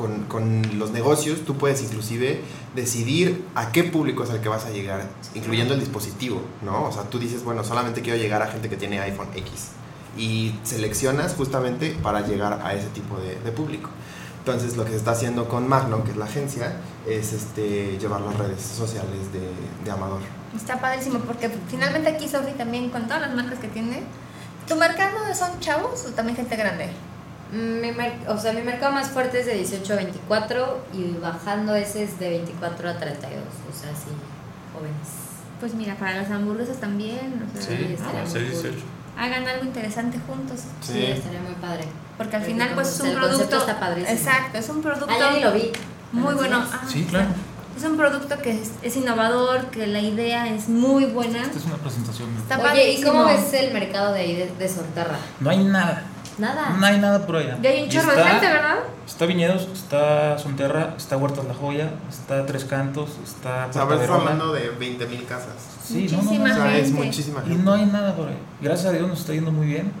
[0.00, 2.40] con, con los negocios, tú puedes inclusive
[2.74, 6.84] decidir a qué público es al que vas a llegar, incluyendo el dispositivo, ¿no?
[6.84, 9.72] O sea, tú dices, bueno, solamente quiero llegar a gente que tiene iPhone X
[10.16, 13.90] y seleccionas justamente para llegar a ese tipo de, de público.
[14.38, 18.22] Entonces lo que se está haciendo con Magno, que es la agencia, es este, llevar
[18.22, 19.50] las redes sociales de,
[19.84, 20.20] de Amador.
[20.56, 24.02] Está padrísimo porque finalmente aquí Sofi también con todas las marcas que tiene.
[24.66, 26.88] ¿Tu mercado son chavos o también gente grande?
[27.52, 31.74] Mi mer- o sea, mi mercado más fuerte es de 18 a 24 y bajando
[31.74, 33.42] ese es de 24 a 32.
[33.42, 34.10] O sea, sí,
[34.72, 34.96] jóvenes.
[35.58, 38.62] Pues mira, para las hamburguesas también, o sea, sí, estaría no, muy 6, cool.
[38.62, 38.78] 18.
[39.18, 40.60] hagan algo interesante juntos.
[40.80, 41.84] Sí, estaría muy padre.
[42.16, 43.56] Porque al Porque final pues es un producto...
[43.58, 44.16] está padrísimo.
[44.16, 45.72] Exacto, es un producto ni lo vi.
[46.12, 46.64] muy ¿Me bueno.
[46.72, 47.28] Ah, Sí, claro.
[47.76, 51.42] Es un producto que es, es innovador, que la idea es muy buena.
[51.42, 52.28] Esta es una presentación.
[52.36, 55.16] Está Oye, ¿y cómo ves el mercado de ahí de, de Sonterra?
[55.40, 56.02] No hay nada.
[56.40, 56.76] Nada.
[56.78, 57.58] No hay nada por allá.
[57.62, 58.76] Ya hay un Y chorro de está- gente, ¿verdad?
[59.06, 64.08] Está Viñedos, está Sonterra, está Huertas La Joya, está Tres Cantos, está O sea, estás
[64.10, 65.54] hablando de 20 mil casas.
[65.84, 67.04] Sí, no, no, Muchísima no, O sea, es gente.
[67.04, 67.62] muchísima Y gente.
[67.64, 68.38] no hay nada por ahí.
[68.60, 69.92] Gracias a Dios nos está yendo muy bien.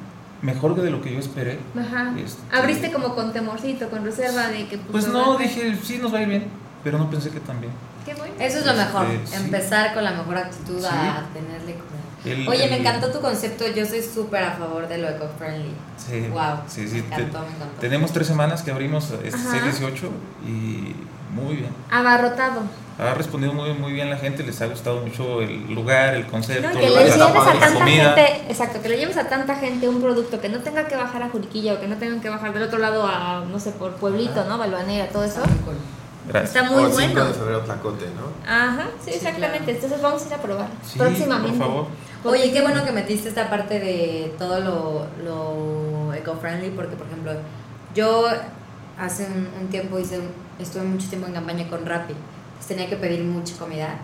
[0.42, 1.58] Mejor que de lo que yo esperé.
[1.78, 2.14] Ajá.
[2.18, 4.78] Este- Abriste como con temorcito, con reserva de que...
[4.78, 6.44] Pues me no, dije, sí nos va a ir bien.
[6.82, 7.72] Pero no pensé que tan bien.
[8.06, 8.32] Qué bueno.
[8.38, 9.44] Eso es lo mejor, Este, sí.
[9.44, 10.86] empezar con la mejor actitud Sí.
[10.88, 11.99] a tenerle como...
[12.24, 15.72] El- Oye, me encantó tu concepto, yo soy súper a favor de lo eco-friendly.
[15.96, 17.80] Sí, Wow, sí, sí, me te- encantó, me encantó.
[17.80, 19.50] tenemos tres semanas que abrimos este Ajá.
[19.52, 20.10] 618
[20.46, 20.94] y
[21.34, 21.70] muy bien.
[21.90, 22.62] Abarrotado.
[22.98, 26.68] Ha respondido muy, muy bien la gente, les ha gustado mucho el lugar, el concepto,
[26.68, 28.14] No, que el le lleves a tanta comida.
[28.14, 31.22] gente, exacto, que le lleves a tanta gente un producto que no tenga que bajar
[31.22, 33.92] a Juriquilla o que no tengan que bajar del otro lado a, no sé, por
[33.94, 34.58] Pueblito, ¿no?
[34.58, 35.40] Balvanera, todo eso.
[36.28, 36.54] Gracias.
[36.56, 37.24] Está muy o el 5 bueno.
[37.28, 38.50] de febrero Tlacote, ¿no?
[38.50, 39.58] Ajá, sí, Sí, exactamente.
[39.58, 39.72] claro.
[39.72, 41.58] Entonces vamos a ir a probar Sí, próximamente.
[41.58, 41.86] por favor.
[42.24, 47.32] Oye, qué bueno que metiste esta parte de todo lo, lo eco-friendly, porque por ejemplo,
[47.94, 48.26] yo
[48.98, 50.28] hace un, un tiempo hice, un-
[50.58, 52.14] estuve mucho tiempo en campaña con Rappi,
[52.56, 53.94] pues tenía que pedir mucha comida.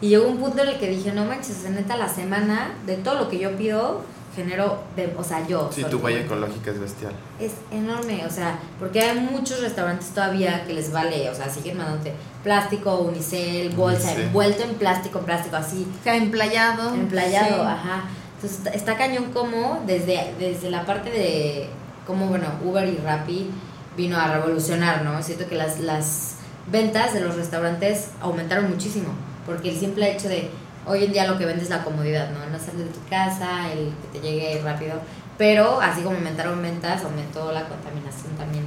[0.00, 3.14] Y llegó un punto en el que dije, no manches, neta, la semana de todo
[3.16, 4.02] lo que yo pido,
[4.36, 5.68] genero, de, o sea, yo.
[5.74, 7.12] Sí, tu huella ecológica es bestial.
[7.40, 11.78] Es enorme, o sea, porque hay muchos restaurantes todavía que les vale, o sea, siguen
[11.78, 12.12] mandándote
[12.44, 14.20] plástico, unicel, bolsa, Sí.
[14.22, 16.94] envuelto en plástico, plástico, así, O sea, emplayado.
[16.94, 17.60] emplayado, Sí.
[17.66, 18.04] ajá.
[18.36, 21.68] Entonces está, está cañón como desde, desde la parte de
[22.06, 23.50] cómo, bueno, Uber y Rappi
[23.96, 25.20] vino a revolucionar, ¿no?
[25.22, 26.34] Siento que las, las
[26.70, 29.08] ventas de los restaurantes aumentaron muchísimo,
[29.46, 30.50] porque el simple hecho de
[30.86, 32.38] hoy en día lo que vende es la comodidad, ¿no?
[32.50, 34.94] No salir de tu casa, el que te llegue rápido,
[35.38, 38.64] pero así como aumentaron ventas, aumentó la contaminación también.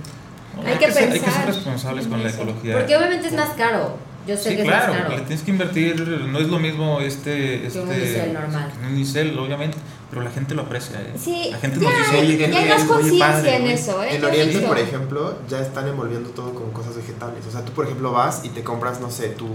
[0.65, 2.75] Hay que ser, hay que ser responsables con la ecología.
[2.77, 3.97] Porque obviamente es más caro.
[4.27, 5.25] Yo sé Sí, que claro, es más le caro.
[5.25, 7.65] tienes que invertir, no es lo mismo este...
[7.65, 8.69] este un unicel normal.
[8.81, 9.77] Un unicel, obviamente,
[10.09, 10.99] pero la gente lo aprecia.
[11.01, 11.13] ¿eh?
[11.17, 13.73] Sí, la gente ya nos dice, hay- oye, ya qué hay más conciencia en güey".
[13.73, 14.15] eso, ¿eh?
[14.17, 17.45] En Oriente, por ejemplo, ya están envolviendo todo con cosas vegetales.
[17.47, 19.47] O sea, tú, por ejemplo, vas y te compras, no sé, tu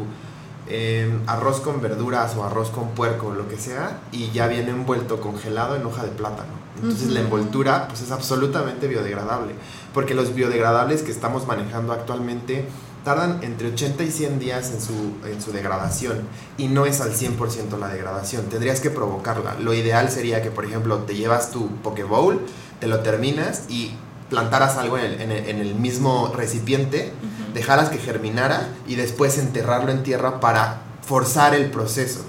[0.68, 4.70] eh, arroz con verduras o arroz con puerco o lo que sea, y ya viene
[4.70, 6.64] envuelto congelado en hoja de plátano.
[6.76, 9.54] Entonces la envoltura pues es absolutamente biodegradable,
[9.92, 12.66] porque los biodegradables que estamos manejando actualmente
[13.04, 16.22] tardan entre 80 y 100 días en su, en su degradación
[16.56, 19.56] y no es al 100% la degradación, tendrías que provocarla.
[19.60, 22.40] Lo ideal sería que, por ejemplo, te llevas tu Pokéball,
[22.80, 23.92] te lo terminas y
[24.30, 27.12] plantaras algo en el, en el- en el mismo recipiente,
[27.52, 32.24] dejaras que germinara y después enterrarlo en tierra para forzar el proceso.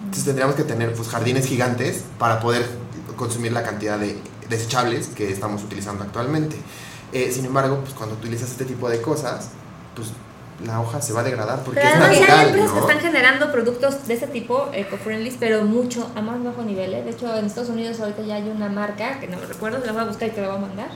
[0.00, 2.66] Entonces tendríamos que tener pues, jardines gigantes para poder
[3.16, 6.56] consumir la cantidad de desechables que estamos utilizando actualmente.
[7.12, 9.50] Eh, sin embargo, pues, cuando utilizas este tipo de cosas,
[9.94, 10.08] pues
[10.64, 12.74] la hoja se va a degradar porque Pero es ya hay natural, empresas ¿no?
[12.86, 16.92] que están generando productos de este tipo, eco-friendly, pero mucho a más bajo nivel.
[16.94, 17.02] ¿eh?
[17.02, 19.92] De hecho, en Estados Unidos ahorita ya hay una marca, que no me recuerdo, la
[19.92, 20.88] voy a buscar y te la voy a mandar.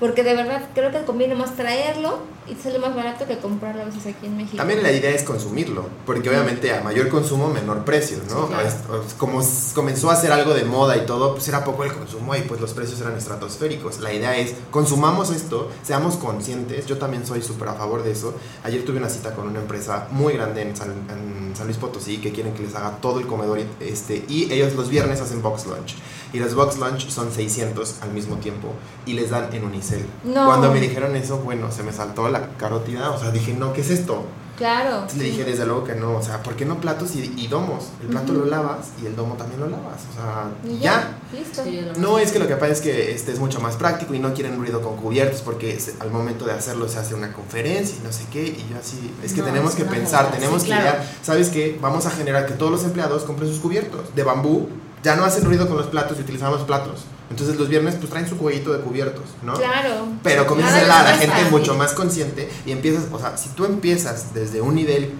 [0.00, 3.84] Porque de verdad creo que conviene más traerlo y sale más barato que comprarlo a
[3.86, 4.56] veces aquí en México.
[4.56, 8.46] También la idea es consumirlo, porque obviamente a mayor consumo, menor precio, ¿no?
[8.46, 9.04] Sí, claro.
[9.18, 9.40] Como
[9.74, 12.60] comenzó a ser algo de moda y todo, pues era poco el consumo y pues
[12.60, 14.00] los precios eran estratosféricos.
[14.00, 18.34] La idea es, consumamos esto, seamos conscientes, yo también soy súper a favor de eso.
[18.62, 22.18] Ayer tuve una cita con una empresa muy grande en San, en San Luis Potosí
[22.18, 25.66] que quieren que les haga todo el comedor este, y ellos los viernes hacen box
[25.66, 25.96] lunch.
[26.32, 28.72] Y los box lunch son 600 al mismo tiempo
[29.06, 30.06] y les dan en unicel.
[30.24, 30.46] No.
[30.46, 33.82] Cuando me dijeron eso, bueno, se me saltó la carótida, o sea, dije, no, ¿qué
[33.82, 34.24] es esto?
[34.56, 34.90] Claro.
[35.00, 37.48] Entonces le dije desde luego que no, o sea, ¿por qué no platos y, y
[37.48, 37.88] domos?
[38.00, 41.18] El plato lo lavas y el domo también lo lavas, o sea, Y ya.
[41.32, 41.64] Listo.
[41.64, 44.20] Sí, No es que lo que pasa es que este es mucho más práctico y
[44.20, 47.96] no quieren ruido con cubiertos porque se- al momento de hacerlo se hace una conferencia
[48.00, 50.62] y no sé qué y yo así, es que No, tenemos es que pensar, tenemos
[50.62, 50.98] sí, que claro.
[50.98, 51.76] idear, ¿sabes qué?
[51.82, 54.68] Vamos a generar que todos los empleados compren sus cubiertos de bambú,
[55.02, 57.06] ya no hacen ruido con los platos y utilizamos platos.
[57.30, 59.54] Entonces los viernes pues traen su cuellito de cubiertos, ¿no?
[59.54, 60.06] Claro.
[60.22, 63.36] Pero comienzas a Nada hablar a la gente mucho más consciente y empiezas, o sea,
[63.36, 65.12] si tú empiezas desde un nivel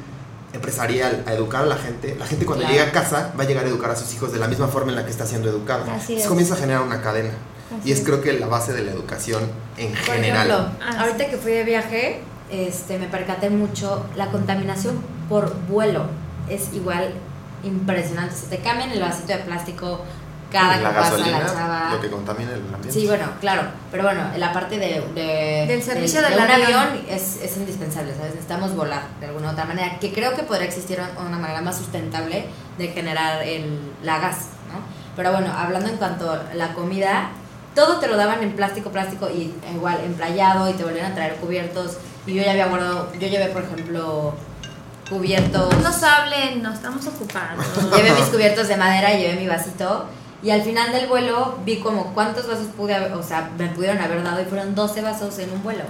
[0.53, 2.75] empresarial a educar a la gente, la gente cuando Claro.
[2.79, 4.91] llega a casa va a llegar a educar a sus hijos de la misma forma
[4.91, 5.83] en la que está siendo educado.
[5.85, 6.27] Así Entonces es.
[6.29, 7.31] comienza a generar una cadena.
[7.81, 8.05] Así y es es.
[8.05, 9.43] creo que la base de la educación
[9.79, 10.49] en Por general.
[10.49, 16.05] ejemplo, Ah, ahorita que fui de viaje, este, me percaté mucho, la contaminación por vuelo
[16.49, 17.15] es igual
[17.65, 18.37] impresionante.
[18.37, 20.03] Se te cambian el vasito de plástico
[20.59, 21.89] cada la que pasa gasolina, la chava.
[21.93, 22.93] lo que contamina el ambiente.
[22.93, 26.73] Sí, bueno, claro, pero bueno, la parte de, de- Del servicio de, del un avión.
[26.81, 28.31] avión es, es indispensable, ¿sabes?
[28.33, 31.77] Necesitamos volar de alguna otra manera, que creo que podría existir un- una manera más
[31.77, 32.47] sustentable
[32.79, 34.37] de generar el, la gas,
[34.73, 34.79] ¿no?
[35.17, 37.31] Pero bueno, hablando en cuanto a la comida,
[37.75, 41.35] todo te lo daban en plástico, plástico y igual emplayado y te volvían a traer
[41.37, 44.35] cubiertos y yo ya había guardado, yo llevé por ejemplo
[45.09, 47.65] cubiertos No nos hablen, nos estamos ocupados.
[47.97, 50.07] llevé mis cubiertos de madera y llevé mi vasito.
[50.45, 53.99] Y al final del vuelo vi como cuántos vasos pude haber, o sea, me pudieron
[54.01, 55.85] haber dado y fueron 12 vasos en un vuelo.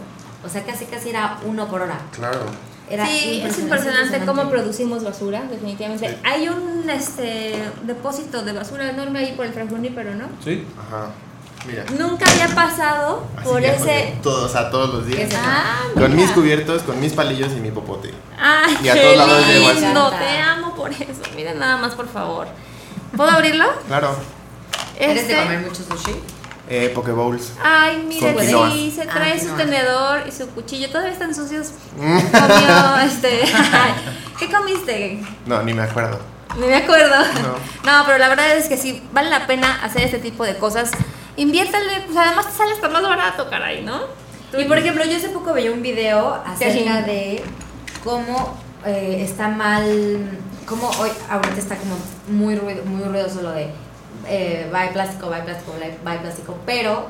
[0.45, 1.99] O sea, casi casi era uno por hora.
[2.13, 2.41] Claro.
[2.89, 6.19] Era sí, es impresionante cómo producimos basura, definitivamente.
[6.23, 10.27] Hay un este depósito de basura enorme ahí por el Franjuni, pero no.
[10.45, 11.09] Sí, Ajá.
[11.67, 11.85] Mira.
[11.99, 14.19] Nunca había pasado Así por ya, ese.
[14.23, 15.33] Todos, o sea, todos los días.
[15.35, 16.15] Ah, Con mira.
[16.27, 18.13] mis cubiertos, con mis palillos y mi popote.
[18.39, 19.81] Ay, Y a qué todos lados llego así.
[19.81, 21.23] lindo, te amo por eso.
[21.35, 22.47] Miren nada más, por favor.
[23.17, 23.65] ¿Puedo abrirlo?
[23.89, 24.15] Claro.
[24.99, 26.15] ¿Eres de Este- comer mucho sushi?
[26.71, 27.53] Eh, Pokebowls.
[27.63, 28.71] Ay, mire, Con quinoa.
[28.73, 29.57] sí, se Ah, trae su quinoa.
[29.59, 30.89] tenedor y su cuchillo.
[30.89, 31.73] Todavía están sucios.
[31.97, 33.41] Comió, este.
[34.39, 35.23] ¿Qué comiste?
[35.47, 36.19] No, ni me acuerdo.
[36.59, 37.17] Ni me acuerdo.
[37.43, 37.75] No.
[37.85, 40.91] No, pero la verdad es que sí, vale la pena hacer este tipo de cosas.
[41.37, 44.01] Inviértale, pues además te sale hasta más barato, caray, ¿no?
[44.59, 47.43] Y por ejemplo, yo hace poco veía un video acerca de
[48.05, 51.97] cómo eh, está mal, cómo hoy ahorita está como
[52.29, 53.69] muy ruido, muy ruidoso lo de
[54.27, 57.07] eh, bye plástico, bye plástico, bye, bye plástico, pero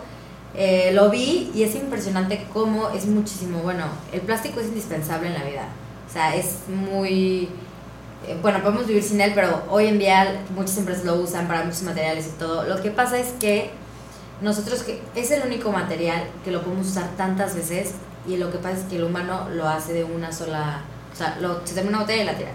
[0.55, 5.35] eh, lo vi y es impresionante cómo es muchísimo, bueno, el plástico es indispensable en
[5.35, 5.69] la vida,
[6.09, 7.49] o sea, es muy,
[8.27, 11.65] eh, bueno, podemos vivir sin él, pero hoy en día muchas empresas lo usan para
[11.65, 12.65] muchos materiales y todo.
[12.65, 13.71] Lo que pasa es que
[14.41, 17.95] nosotros que es el único material que lo podemos usar tantas veces
[18.27, 21.37] y lo que pasa es que el humano lo hace de una sola, o sea,
[21.41, 22.51] lo, se termina una botella y la tira.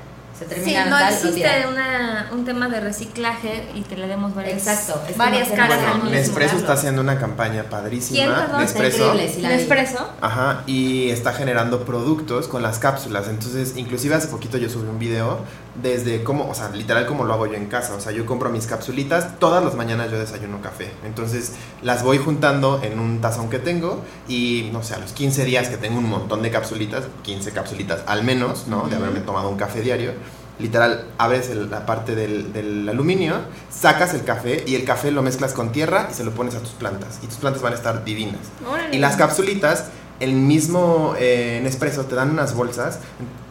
[0.47, 4.65] Se Sí, no tal, existe una, un tema de reciclaje y que le demos varias,
[4.65, 6.09] Exacto, varias caras al mismo.
[6.09, 8.57] Nespresso está haciendo una campaña ¿Quién, padrísima.
[8.57, 10.09] Nespresso.
[10.21, 13.27] Ajá, y está generando productos con las cápsulas.
[13.27, 15.39] Entonces, inclusive hace poquito yo subí un video
[15.81, 17.95] desde cómo, o sea, literal como lo hago yo en casa.
[17.95, 20.91] O sea, yo compro mis capsulitas, todas las mañanas yo desayuno café.
[21.05, 25.45] Entonces, las voy juntando en un tazón que tengo y, no sé, a los 15
[25.45, 28.87] días que tengo un montón de capsulitas, 15 capsulitas al menos, ¿no?
[28.87, 30.13] De haberme tomado un café diario.
[30.59, 33.35] Literal, abres el- la parte del, del aluminio,
[33.71, 36.59] sacas el café y el café lo mezclas con tierra y se lo pones a
[36.59, 37.19] tus plantas.
[37.23, 38.41] Y tus plantas van a estar divinas.
[38.69, 38.93] Órale.
[38.95, 39.85] Y las cápsulitas,
[40.19, 42.99] el mismo eh, Nespresso te dan unas bolsas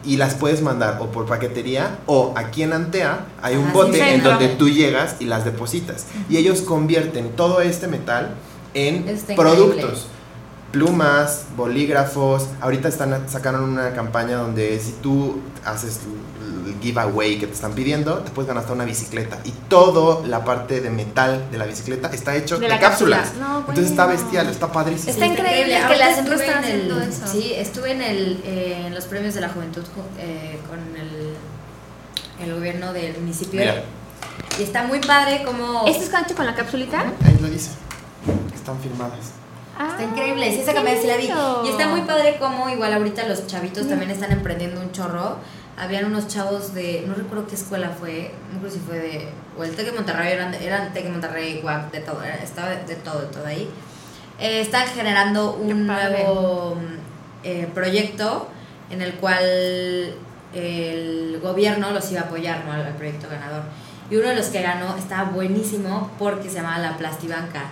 [0.05, 3.93] y las puedes mandar o por paquetería o aquí en Antea hay un Ah, bote
[3.97, 6.05] sí, en donde tú llegas y las depositas.
[6.29, 8.35] Y ellos convierten todo este metal
[8.75, 9.03] en
[9.35, 9.75] productos.
[9.77, 9.97] increíble.
[10.71, 12.45] Plumas, bolígrafos.
[12.61, 16.01] Ahorita están sacaron una campaña donde si tú haces
[16.69, 19.37] el giveaway que te están pidiendo, te puedes ganar hasta una bicicleta.
[19.45, 23.17] Y toda la parte de metal de la bicicleta está hecho De de, la cápsula.
[23.17, 23.39] cápsulas.
[23.49, 24.21] No, Entonces está bueno.
[24.21, 25.11] bestial, está padrísimo.
[25.11, 27.27] Está increíble que Ahorita la Centro estuve está en el- eso.
[27.27, 31.35] Sí, estuve en, el, eh, en los premios de la juventud ju- eh, con el,
[32.47, 33.59] el gobierno del municipio.
[33.59, 33.83] Mira.
[34.59, 35.85] Y está muy padre como...
[35.87, 36.99] ¿Este es cancho con la capsulita?
[37.25, 37.71] Ahí lo dice.
[38.53, 39.31] Están firmadas.
[39.81, 41.31] Ah, Está increíble, sí, esa campaña sí la vi.
[41.65, 45.37] Y está muy padre como igual ahorita los chavitos también están emprendiendo un chorro.
[45.77, 49.63] Habían unos chavos de, no recuerdo qué escuela fue, no recuerdo si fue de, o
[49.63, 53.21] el TEC de Monterrey, eran, eran TEC de Monterrey, guap, de todo, estaba de, todo,
[53.21, 53.69] de todo ahí.
[54.37, 56.75] Eh, están generando un nuevo
[57.45, 58.49] eh, proyecto
[58.89, 59.45] en el cual
[60.53, 62.73] el gobierno los iba a apoyar ¿no?
[62.73, 63.63] al proyecto ganador.
[64.11, 67.63] Y uno de los que ganó estaba buenísimo porque se llamaba la Plastibanca.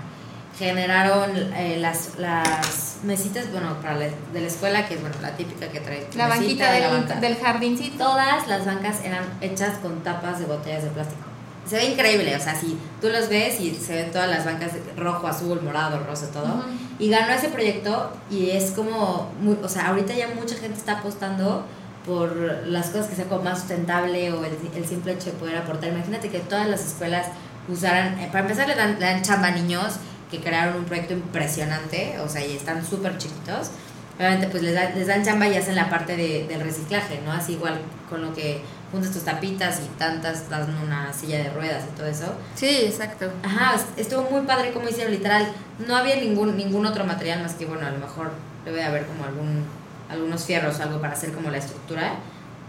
[0.58, 5.36] Generaron eh, las, las mesitas, bueno, para la, de la escuela, que es bueno, la
[5.36, 6.08] típica que trae.
[6.16, 7.20] La mesita banquita y la del, banca.
[7.20, 7.98] del jardincito.
[8.04, 11.22] Todas las bancas eran hechas con tapas de botellas de plástico.
[11.68, 14.72] Se ve increíble, o sea, si tú los ves y se ven todas las bancas
[14.96, 16.46] rojo, azul, morado, rosa, todo.
[16.46, 16.64] Ujú.
[16.98, 21.00] Y ganó ese proyecto y es como, muy, o sea, ahorita ya mucha gente está
[21.00, 21.66] apostando
[22.06, 22.34] por
[22.66, 25.90] las cosas que sea como más sustentable o el, el simple hecho de poder aportar.
[25.90, 27.28] Imagínate que todas las escuelas
[27.68, 29.98] usaran, eh, para empezar le dan, le dan chamba a niños
[30.32, 33.72] que crearon un proyecto impresionante, o sea, y están súper chiquitos.
[34.18, 37.32] Obviamente pues les, da- les dan chamba y hacen la parte de, del reciclaje, ¿no?
[37.32, 38.62] Así igual con lo que
[38.92, 42.34] juntas tus tapitas y tantas, das una silla de ruedas y todo eso.
[42.56, 43.30] Sí, exacto.
[43.44, 45.48] Ajá, es- estuvo muy padre como hicieron, literal.
[45.88, 48.32] No había ningún, ningún otro material más que, bueno, a lo mejor
[48.66, 49.64] debe haber como algún,
[50.10, 52.14] algunos fierros o algo para hacer como la estructura.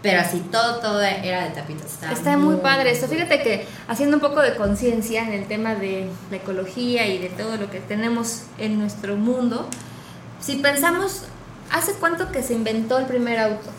[0.01, 1.87] Pero así, todo, todo era de tapitas.
[1.93, 3.07] Estaba Está muy padre esto.
[3.07, 7.27] Fíjate que haciendo un poco de conciencia en el tema de la ecología y de
[7.29, 9.67] todo lo que tenemos en nuestro mundo,
[10.39, 11.23] si pensamos,
[11.69, 13.69] ¿hace cuánto que se inventó el primer auto?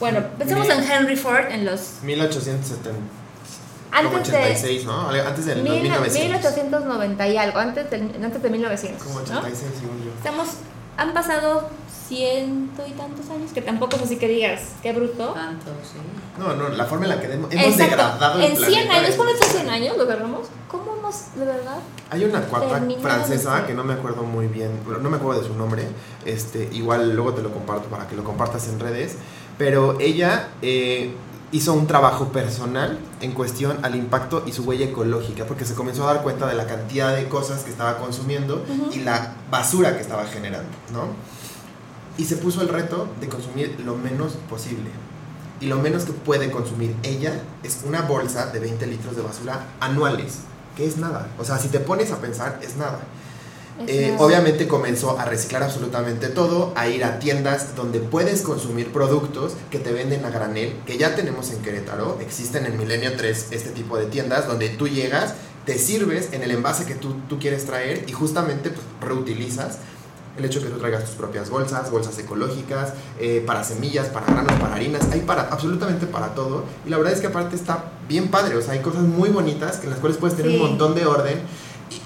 [0.00, 2.90] Bueno, pensemos en Henry Ford en los 1870.
[3.96, 5.08] como antes de 86, ¿no?
[5.10, 6.20] Antes del mil- 1900.
[6.24, 9.00] 1890 y algo, antes, del, antes de 1900.
[9.04, 9.38] Como ¿no?
[9.38, 10.10] 86, según yo.
[10.18, 10.48] Estamos,
[10.96, 11.68] han pasado
[12.08, 15.28] ciento y tantos años, que tampoco es así que digas, qué bruto.
[15.32, 15.98] Tanto, sí.
[16.38, 17.82] No, no, la forma en la que hemos, Exacto.
[17.82, 20.48] degradado el En 100 planeta años, es- con estos 100 años, lo agarramos.
[20.70, 21.78] ¿Cómo hemos, de verdad?
[22.10, 25.54] Hay una cuata francesa que no me acuerdo muy bien, no me acuerdo de su
[25.54, 25.88] nombre,
[26.24, 29.16] este, igual luego te lo comparto para que lo compartas en redes,
[29.56, 31.14] pero ella eh,
[31.54, 36.02] hizo un trabajo personal en cuestión al impacto y su huella ecológica, porque se comenzó
[36.02, 40.02] a dar cuenta de la cantidad de cosas que estaba consumiendo y la basura que
[40.02, 41.10] estaba generando, ¿no?
[42.18, 44.90] Y se puso el reto de consumir lo menos posible.
[45.60, 49.64] Y lo menos que puede consumir ella es una bolsa de 20 litros de basura
[49.78, 50.40] anuales,
[50.76, 51.28] que es nada.
[51.38, 52.98] O sea, si te pones a pensar, es nada.
[53.88, 59.54] Eh, obviamente comenzó a reciclar absolutamente todo, a ir a tiendas donde puedes consumir productos
[59.70, 63.70] que te venden a granel, que ya tenemos en Querétaro, existen en Milenio 3 este
[63.70, 65.34] tipo de tiendas donde tú llegas,
[65.66, 69.78] te sirves en el envase que tú, tú quieres traer y justamente pues, reutilizas
[70.36, 74.26] el hecho de que tú traigas tus propias bolsas, bolsas ecológicas, eh, para semillas, para
[74.26, 76.64] granos, para harinas, hay para absolutamente para todo.
[76.84, 79.80] Y la verdad es que aparte está bien padre, o sea, hay cosas muy bonitas
[79.84, 80.58] en las cuales puedes tener Sí.
[80.58, 81.40] un montón de orden.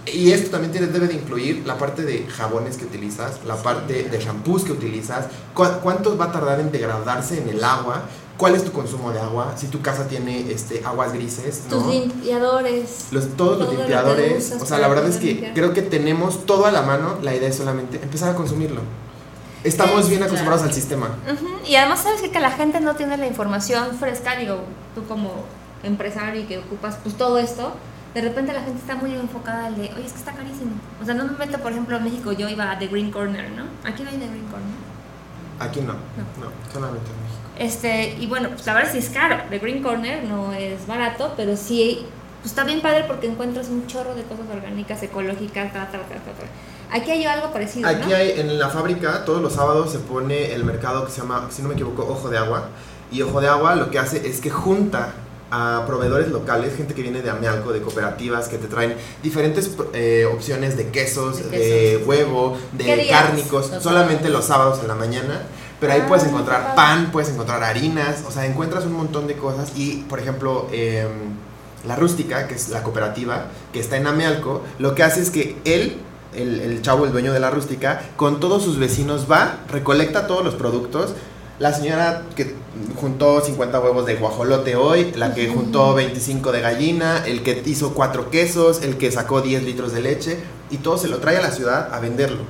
[0.06, 4.04] Y, esto también tiene, debe de incluir la parte de jabones que utilizas, la parte
[4.04, 8.02] de shampoos que utilizas, cu- cuánto va a tardar en degradarse en el agua,
[8.36, 11.78] cuál es tu consumo de agua, si tu casa tiene este, aguas grises, ¿no?
[11.78, 13.06] Tus limpiadores.
[13.10, 15.54] Los, todos los lo limpiadores, o sea, la verdad es que limpiar.
[15.54, 18.80] creo que tenemos todo a la mano, la idea es solamente empezar a consumirlo.
[19.64, 20.30] Estamos Sí, bien claro.
[20.32, 21.10] acostumbrados al sistema.
[21.66, 24.60] Y además sabes que, que la gente no tiene la información fresca, digo,
[24.94, 25.32] tú como
[25.82, 27.72] empresario y que ocupas pues todo esto,
[28.20, 30.72] de repente la gente está muy enfocada al de, oye, es que está carísimo.
[31.00, 33.48] O sea, no me meto, por ejemplo, en México, yo iba a The Green Corner,
[33.52, 33.64] ¿no?
[33.88, 34.74] Aquí no hay The Green Corner.
[35.60, 37.38] Aquí no, no, solamente en México.
[37.58, 39.36] Este, y bueno, pues la verdad sí es caro.
[39.50, 42.06] The Green Corner no es barato, pero sí
[42.40, 46.14] pues está bien padre porque encuentras un chorro de cosas orgánicas, ecológicas, ta, ta, ta,
[46.14, 46.96] ta.
[46.96, 48.16] Aquí hay algo parecido, Aquí ¿no?
[48.16, 51.62] hay, en la fábrica, todos los sábados se pone el mercado que se llama, si
[51.62, 52.68] no me equivoco, Ojo de Agua.
[53.12, 55.12] Y Ojo de Agua lo que hace es que junta
[55.50, 60.26] a proveedores locales, gente que viene de Amealco, de cooperativas, que te traen diferentes eh,
[60.32, 65.42] opciones de quesos, De huevo, ¿Qué de cárnicos, Los solamente los sábados en la mañana.
[65.80, 69.34] Pero ahí Ah, puedes encontrar pan, puedes encontrar harinas, o sea, encuentras un montón de
[69.34, 69.72] cosas.
[69.76, 71.08] Y, por ejemplo, em,
[71.86, 75.56] la rústica, que es la cooperativa, que está en Amealco, lo que hace es que
[75.64, 75.98] él,
[76.34, 80.44] el, el chavo, el dueño de la rústica, con todos sus vecinos va, recolecta todos
[80.44, 81.14] los productos.
[81.58, 82.54] La señora que
[83.00, 87.94] juntó 50 huevos de guajolote hoy, la que juntó 25 de gallina, el que hizo
[87.94, 90.38] cuatro quesos, el que sacó 10 litros de leche,
[90.70, 92.42] y todo se lo trae a la ciudad a venderlo.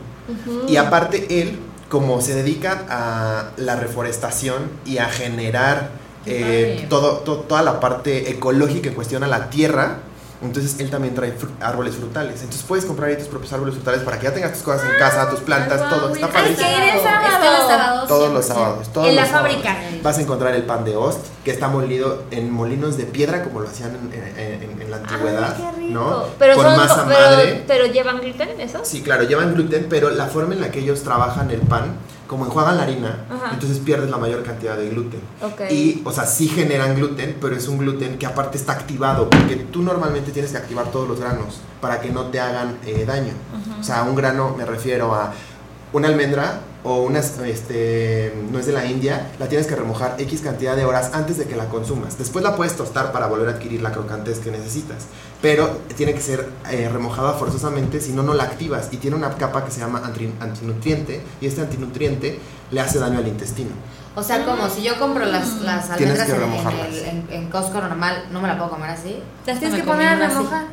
[0.68, 5.88] Y aparte él, como se dedica a la reforestación y a generar
[6.26, 6.86] eh, padre.
[6.90, 10.00] todo, to- toda la parte ecológica en cuestión a la tierra,
[10.41, 12.36] entonces él también trae fru- árboles frutales.
[12.41, 14.97] Entonces puedes comprar ahí tus propios árboles frutales para que ya tengas tus cosas en
[14.99, 16.12] casa, tus plantas, todo.
[16.14, 16.68] Está padrísimo.
[17.03, 17.45] sábado.
[17.59, 18.09] Los sábados.
[18.09, 18.49] Todos los 100%.
[18.55, 18.89] sábados.
[18.93, 19.49] Todos En la sábados.
[19.53, 19.76] fábrica.
[20.03, 23.61] Vas a encontrar el pan de Ost, que está molido en molinos de piedra, como
[23.61, 25.55] lo hacían en, en- en- en la antigüedad.
[25.57, 25.93] Ay, qué rico.
[25.95, 26.24] ¿no?
[26.39, 27.64] Pero, Con son, masa pero, madre.
[27.66, 28.80] pero llevan gluten, ¿eso?
[28.84, 31.97] Sí, claro, llevan gluten, pero la forma en la que ellos trabajan el pan,
[32.28, 33.50] como enjuagan la harina, Ajá.
[33.54, 35.20] entonces pierdes la mayor cantidad de gluten.
[35.42, 35.62] Ok.
[35.70, 39.56] Y, o sea, sí generan gluten, pero es un gluten que aparte está activado, porque
[39.56, 43.32] tú normalmente tienes que activar todos los granos para que no te hagan eh, daño.
[43.80, 45.32] O sea, un grano me refiero a
[45.92, 50.74] una almendra o una este, nuez de la India, la tienes que remojar X cantidad
[50.76, 52.16] de horas antes de que la consumas.
[52.18, 55.07] Después la puedes tostar para volver a adquirir la crocantez que necesitas.
[55.43, 58.89] Pero tiene que ser eh, remojada forzosamente, si no, no la activas.
[58.91, 63.18] Y tiene una capa que se llama anti- antinutriente, y este antinutriente le hace daño
[63.18, 63.70] al intestino.
[64.16, 66.86] O sea, como si yo compro las, las almendras que en, en, remojarlas.
[66.89, 69.22] el, en, en Costco normal, no me la puedo comer así.
[69.47, 70.64] Las tienes No que poner a así remojar.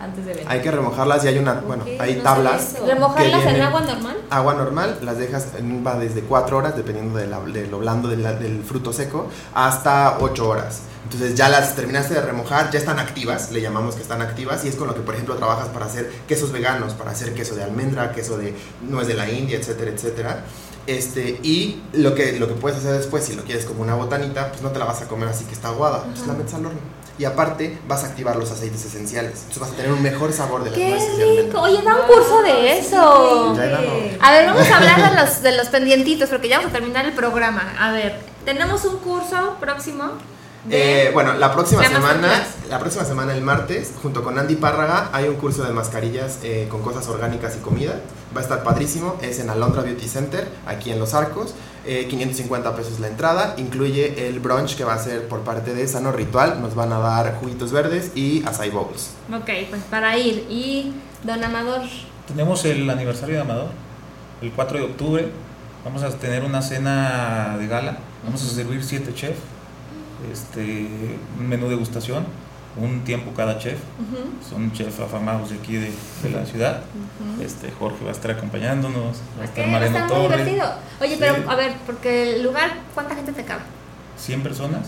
[0.00, 0.44] Antes de ver.
[0.46, 2.74] Hay que remojarlas y hay una, bueno, hay no tablas.
[2.84, 4.16] ¿Remojarlas en vienen- agua normal?
[4.28, 8.08] Agua normal, las dejas, en- va desde 4 horas, dependiendo de, la- de lo blando
[8.08, 10.80] de la- del fruto seco, hasta 8 horas.
[11.04, 14.68] Entonces ya las terminaste de remojar, ya están activas, le llamamos que están activas, y
[14.68, 17.62] es con lo que, por ejemplo, trabajas para hacer quesos veganos, para hacer queso de
[17.62, 20.44] almendra, queso de nuez de la India, etcétera, etcétera.
[20.86, 24.48] Este, y lo que, lo que puedes hacer después, si lo quieres como una botanita,
[24.50, 26.66] pues no te la vas a comer así que está aguada, pues la metes al
[26.66, 26.80] horno.
[27.16, 30.64] Y aparte vas a activar los aceites esenciales, entonces vas a tener un mejor sabor
[30.64, 31.60] de las ¡Qué rico!
[31.60, 33.54] Oye, da un curso de eso.
[33.56, 33.90] Ya he dado.
[34.20, 37.04] A ver, vamos a hablar de los, de los pendientitos porque ya vamos a terminar
[37.04, 37.72] el programa.
[37.78, 40.12] A ver, tenemos un curso próximo.
[40.70, 42.68] Eh, bueno, la próxima semana, masterclass.
[42.70, 46.66] la próxima semana, el martes, junto con Andy Párraga, hay un curso de mascarillas eh,
[46.70, 48.00] con cosas orgánicas y comida.
[48.34, 49.16] Va a estar padrísimo.
[49.20, 51.54] Es en Alondra Beauty Center, aquí en Los Arcos.
[51.86, 53.54] Eh, 550 pesos la entrada.
[53.58, 56.60] Incluye el brunch que va a ser por parte de Sano Ritual.
[56.60, 59.10] Nos van a dar juguitos verdes y acai bowls.
[59.32, 60.46] Ok, pues para ir.
[60.48, 61.82] Y Don Amador.
[62.26, 63.68] Tenemos el aniversario de Amador,
[64.40, 65.28] el 4 de octubre.
[65.84, 67.98] Vamos a tener una cena de gala.
[68.24, 69.38] Vamos a servir siete chefs.
[70.32, 70.86] Este,
[71.38, 72.24] un menú degustación,
[72.76, 73.78] un tiempo cada chef.
[74.48, 76.80] Son chefs afamados de aquí de, de la ciudad.
[77.42, 80.38] este, Jorge va a estar acompañándonos, va a estar Mariano muy Torres.
[80.46, 80.72] divertido.
[81.00, 81.16] Oye, Sí.
[81.20, 83.62] pero a ver, porque el lugar, ¿cuánta gente te cabe?
[84.16, 84.86] 100 personas.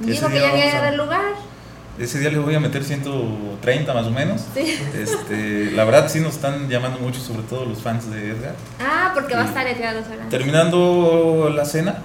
[0.00, 1.32] Digo que ya ni vamos a- era el lugar.
[1.96, 4.42] Ese día les voy a meter 130 más o menos.
[4.52, 4.76] Sí.
[4.94, 8.54] Este, la verdad sí nos están llamando mucho, sobre todo los fans de Edgar.
[8.80, 9.94] Ah, porque va a estar Edgar.
[10.28, 11.98] Terminando la cena,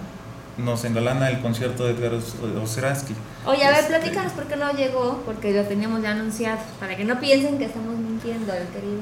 [0.63, 3.13] nos engalana el concierto de Edgar Os- Oceransky.
[3.45, 6.95] Oye, a ver, Este, platícanos por qué no llegó, porque lo teníamos ya anunciado, para
[6.95, 8.99] que no piensen que estamos mintiendo, el querido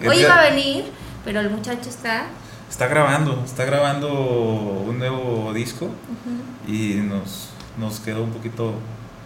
[0.00, 0.10] Edgar.
[0.10, 0.84] Hoy iba a venir,
[1.24, 2.24] pero el muchacho está...
[2.70, 5.90] Está grabando, está grabando un nuevo disco
[6.66, 8.74] y nos, nos quedó un poquito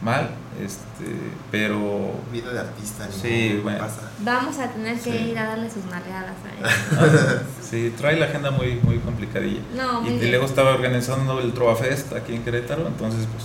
[0.03, 0.31] mal,
[0.63, 1.15] este,
[1.51, 3.79] pero Vida de artista, Sí, bueno.
[3.79, 4.03] pasa.
[4.21, 5.31] Vamos a tener que Sí.
[5.31, 7.41] ir a darle sus nalgadas a él.
[7.71, 9.61] sí, trae la agenda muy, muy complicadilla.
[9.77, 10.31] No, muy y, bien.
[10.31, 13.45] luego estaba organizando el Trova Fest aquí en Querétaro, entonces pues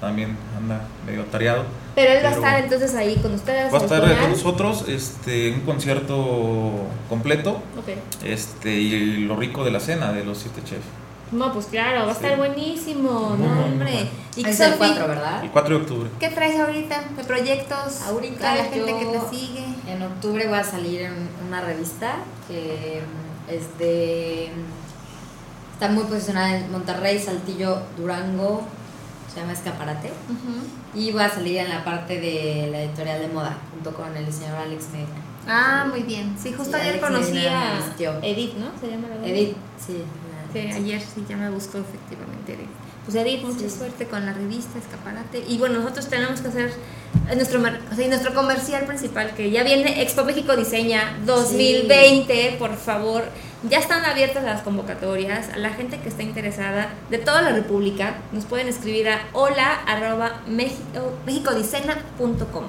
[0.00, 1.64] también anda medio atareado.
[1.94, 3.72] Pero él va a estar entonces ahí con ustedes.
[3.72, 4.20] Va a estar final.
[4.20, 6.72] con nosotros este, un concierto
[7.08, 7.62] completo
[8.22, 10.84] este, y lo rico de la cena de los siete chefs.
[11.32, 12.36] No, pues claro, va a estar Sí.
[12.36, 13.84] buenísimo, Muy no bueno, hombre.
[13.90, 14.10] muy bueno.
[14.36, 15.42] Y Es el Sofi, 4, ¿verdad?
[15.44, 16.10] El 4 de octubre.
[16.20, 18.02] ¿qué traes ahorita de proyectos?
[18.02, 19.64] Ahorita a la gente yo- que te sigue.
[19.88, 23.00] En octubre voy a salir en una revista que
[23.48, 24.50] es de.
[25.72, 28.62] Está muy posicionada en Monterrey, Saltillo, Durango.
[29.32, 30.10] Se llama Escaparate.
[30.94, 34.24] Y voy a salir en la parte de la editorial de moda, junto con el
[34.24, 35.10] diseñador Alex Medina.
[35.46, 36.34] Ah, muy bien.
[36.40, 37.78] Sí, justo Sí, ayer Alex conocí a.
[38.22, 38.66] Edith, ¿no?
[38.80, 40.02] Se llama la Edith, sí.
[40.52, 42.85] Sí, ayer sí ya me buscó efectivamente Edith.
[43.06, 45.44] Pues Edith, mucha suerte con la revista Escaparate.
[45.48, 46.72] Y bueno, nosotros tenemos que hacer
[47.30, 52.76] eh, nuestro, o sea, nuestro comercial principal, que ya viene Expo México Diseña 2020, por
[52.76, 53.22] favor.
[53.68, 55.50] Ya están abiertas las convocatorias.
[55.54, 59.72] A la gente que está interesada de toda la República, nos pueden escribir a hola
[59.86, 62.64] arroba mexico- mexicodicena.com.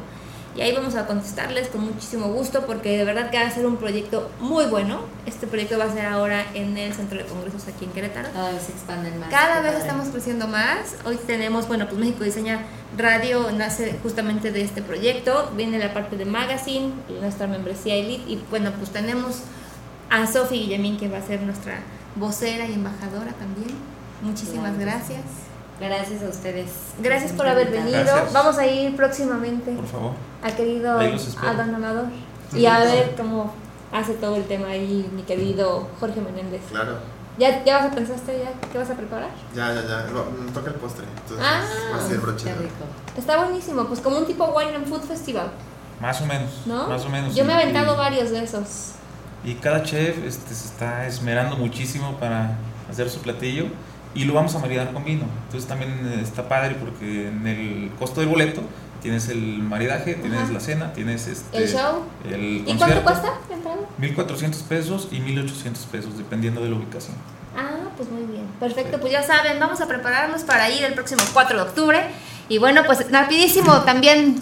[0.58, 3.68] Y ahí vamos a contestarles con muchísimo gusto porque de verdad que va a ser
[3.68, 5.01] un proyecto muy bueno.
[5.28, 8.30] Este proyecto va a ser ahora en el Centro de Congresos aquí en Querétaro.
[8.34, 9.30] Cada vez se expanden más.
[9.30, 9.86] Cada vez padre.
[9.86, 10.95] estamos creciendo más.
[11.05, 12.66] Hoy tenemos, bueno, pues México Diseña
[12.97, 15.51] Radio nace justamente de este proyecto.
[15.55, 16.91] Viene la parte de magazine,
[17.22, 19.41] nuestra membresía elite y bueno, pues tenemos
[20.10, 21.82] a Sofi Guillemín que va a ser nuestra
[22.16, 23.78] vocera y embajadora también.
[24.24, 25.47] Muchísimas gracias.
[25.80, 26.69] Gracias a ustedes.
[26.99, 27.99] Gracias por haber venido.
[28.03, 28.34] Gracias.
[28.34, 30.11] Vamos a ir próximamente Por favor.
[30.43, 30.99] al querido.
[30.99, 32.05] Adán Amador
[32.55, 33.53] y a ver cómo
[33.91, 36.61] hace todo el tema ahí mi querido Jorge Menéndez.
[36.71, 36.93] Claro.
[37.38, 39.30] ¿Ya, ya vas a pensaste ya qué vas a preparar?
[39.55, 40.05] Ya, ya, ya.
[40.43, 41.05] Me toca el postre.
[41.21, 41.61] Entonces Ah.
[41.95, 42.51] va a ser broche.
[43.15, 45.51] Está buenísimo, pues como un tipo Wine and Food Festival,
[46.01, 46.49] Más o menos.
[46.65, 46.88] ¿no?
[46.88, 47.36] Más o menos.
[47.36, 48.93] Yo me he aventado y- varios de esos.
[49.43, 52.57] Y cada chef este, se está esmerando muchísimo para
[52.89, 53.65] hacer su platillo
[54.18, 55.26] y lo vamos a maridar con vino.
[55.45, 58.61] Entonces también eh, está padre porque en el costo del boleto
[59.01, 60.53] tienes el maridaje, tienes Ajá.
[60.53, 62.01] la cena, tienes este, El show.
[62.26, 62.78] el ¿Y concierto.
[62.80, 63.78] cuánto cuesta la entrada?
[63.99, 67.15] 1400 pesos y 1800 pesos, dependiendo de la ubicación.
[67.55, 68.45] Ah, pues muy bien.
[68.59, 71.99] Perfecto, pues ya saben, vamos a prepararnos para ir el próximo 4 de octubre.
[72.49, 74.39] Y bueno, pues rapidísimo también.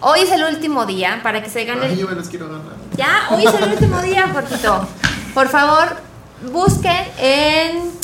[0.00, 2.46] Hoy es el último día para que se gane Ay, el yo me los quiero
[2.48, 2.72] ganar.
[2.96, 4.88] Ya, hoy es el último día, Jorgito.
[5.32, 5.96] Por favor,
[6.52, 8.01] busquen en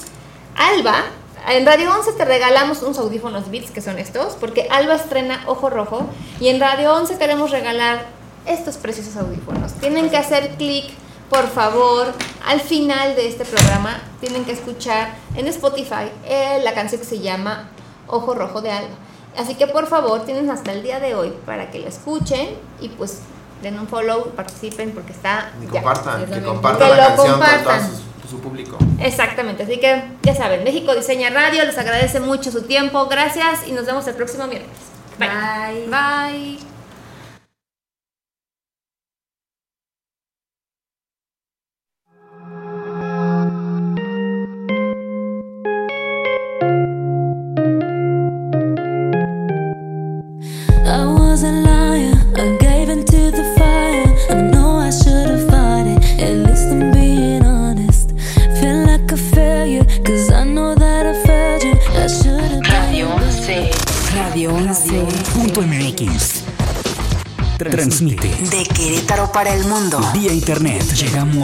[0.59, 1.05] Alba.
[1.49, 5.71] En Radio 11 te regalamos unos audífonos Beats, que son estos, porque Alba estrena Ojo
[5.71, 6.07] Rojo.
[6.41, 8.07] Y en Radio 11 queremos regalar
[8.45, 9.73] estos preciosos audífonos.
[9.75, 10.91] Tienen que hacer clic,
[11.31, 12.13] por favor,
[12.47, 14.01] al final de este programa.
[14.21, 17.69] Tienen que escuchar en Spotify eh, la canción que se llama
[18.09, 18.95] Ojo Rojo de Alba.
[19.39, 22.49] Así que por favor, tienen hasta el día de hoy para que la escuchen
[22.81, 23.21] y pues
[23.63, 27.41] den un follow, participen porque está Y compartan, que compartan Que la lo canción con
[27.41, 27.89] compartan.
[27.89, 28.79] todo su, público.
[29.01, 33.73] Exactamente, así que ya saben, México Diseña Radio les agradece mucho su tiempo, gracias y
[33.73, 34.77] nos vemos el próximo miércoles.
[35.19, 35.89] Bye.
[35.89, 36.59] Bye.
[36.59, 36.68] I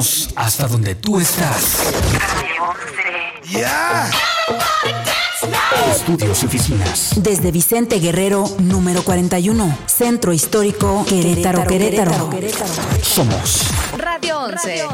[0.04, 1.78] Llegamos hasta donde tú estás.
[2.18, 2.64] Radio
[3.48, 3.64] 11.
[5.90, 7.12] Estudios y oficinas.
[7.16, 9.78] Desde Vicente Guerrero, número 41.
[9.86, 12.30] Centro Histórico, Querétaro, Querétaro.
[13.02, 13.62] Somos
[13.96, 14.84] Radio 11.